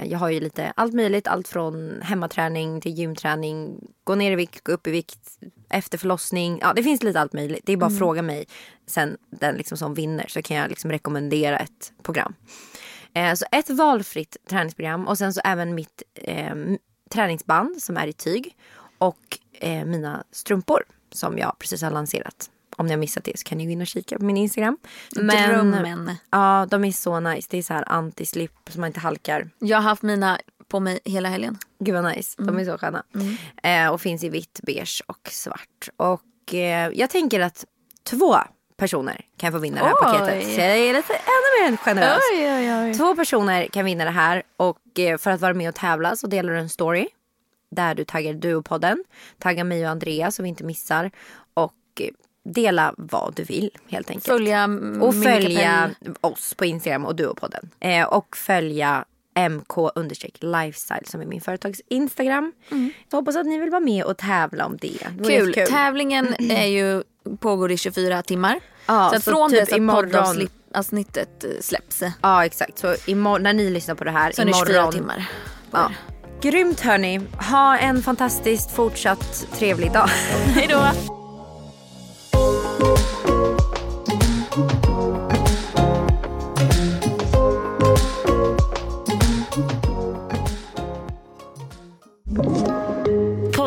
[0.05, 1.27] jag har ju lite allt möjligt.
[1.27, 3.81] Allt från hemmaträning till gymträning.
[4.05, 5.39] Gå ner i vikt, gå upp i vikt.
[5.71, 6.59] Efter förlossning.
[6.63, 7.63] Ja, det finns lite allt möjligt.
[7.65, 7.99] Det är bara att mm.
[7.99, 8.47] fråga mig
[8.87, 12.35] sen den liksom som vinner så kan jag liksom rekommendera ett program.
[13.15, 16.55] Eh, så ett valfritt träningsprogram och sen så även mitt eh,
[17.11, 18.57] träningsband som är i tyg.
[18.99, 20.83] Och eh, mina strumpor
[21.13, 22.51] som jag precis har lanserat.
[22.77, 24.79] Om ni har missat det så kan ni gå in och kika på min Instagram.
[25.17, 26.17] Men, Drömmen.
[26.31, 27.49] Ja, de är så nice.
[27.51, 29.51] Det är så här anti-slip så man inte halkar.
[29.59, 31.59] Jag har haft mina på mig hela helgen.
[31.79, 32.35] Gud vad nice.
[32.37, 32.67] De är mm.
[32.67, 33.03] så sköna.
[33.15, 33.87] Mm.
[33.87, 35.89] Eh, och finns i vitt, beige och svart.
[35.97, 37.65] Och eh, jag tänker att
[38.03, 38.37] två
[38.77, 40.03] personer kan få vinna det här oj.
[40.03, 40.55] paketet.
[40.55, 42.19] Så jag är lite ännu mer generös.
[42.33, 45.75] Oj, oj, Två personer kan vinna det här och eh, för att vara med och
[45.75, 47.09] tävla så delar du en story
[47.71, 49.05] där du taggar Duopodden.
[49.39, 51.11] Tagga mig och Andreas så vi inte missar.
[51.55, 52.03] Och
[52.45, 54.27] dela vad du vill helt enkelt.
[54.27, 54.69] Följa
[55.01, 55.91] Och följa
[56.21, 57.71] oss på Instagram och Duopodden.
[57.81, 59.73] Eh, och följa mk
[60.41, 62.53] lifestyle som är min företags Instagram.
[62.71, 62.93] Mm.
[63.11, 64.99] Så hoppas att ni vill vara med och tävla om det.
[65.19, 65.55] det kul.
[65.55, 65.67] kul.
[65.67, 67.03] Tävlingen är ju,
[67.41, 68.61] pågår i 24 timmar.
[68.87, 72.03] Ja, så, så från typ dess att poddavsnittet eh, släpps.
[72.23, 72.79] Ja exakt.
[72.79, 74.33] Så imorgon, när ni lyssnar på det här.
[74.33, 74.67] Så imorgon.
[74.67, 75.29] 24 timmar.
[75.71, 75.93] Ja.
[76.41, 77.21] Grymt hörni.
[77.51, 80.09] Ha en fantastiskt fortsatt trevlig dag.
[80.47, 80.69] Hej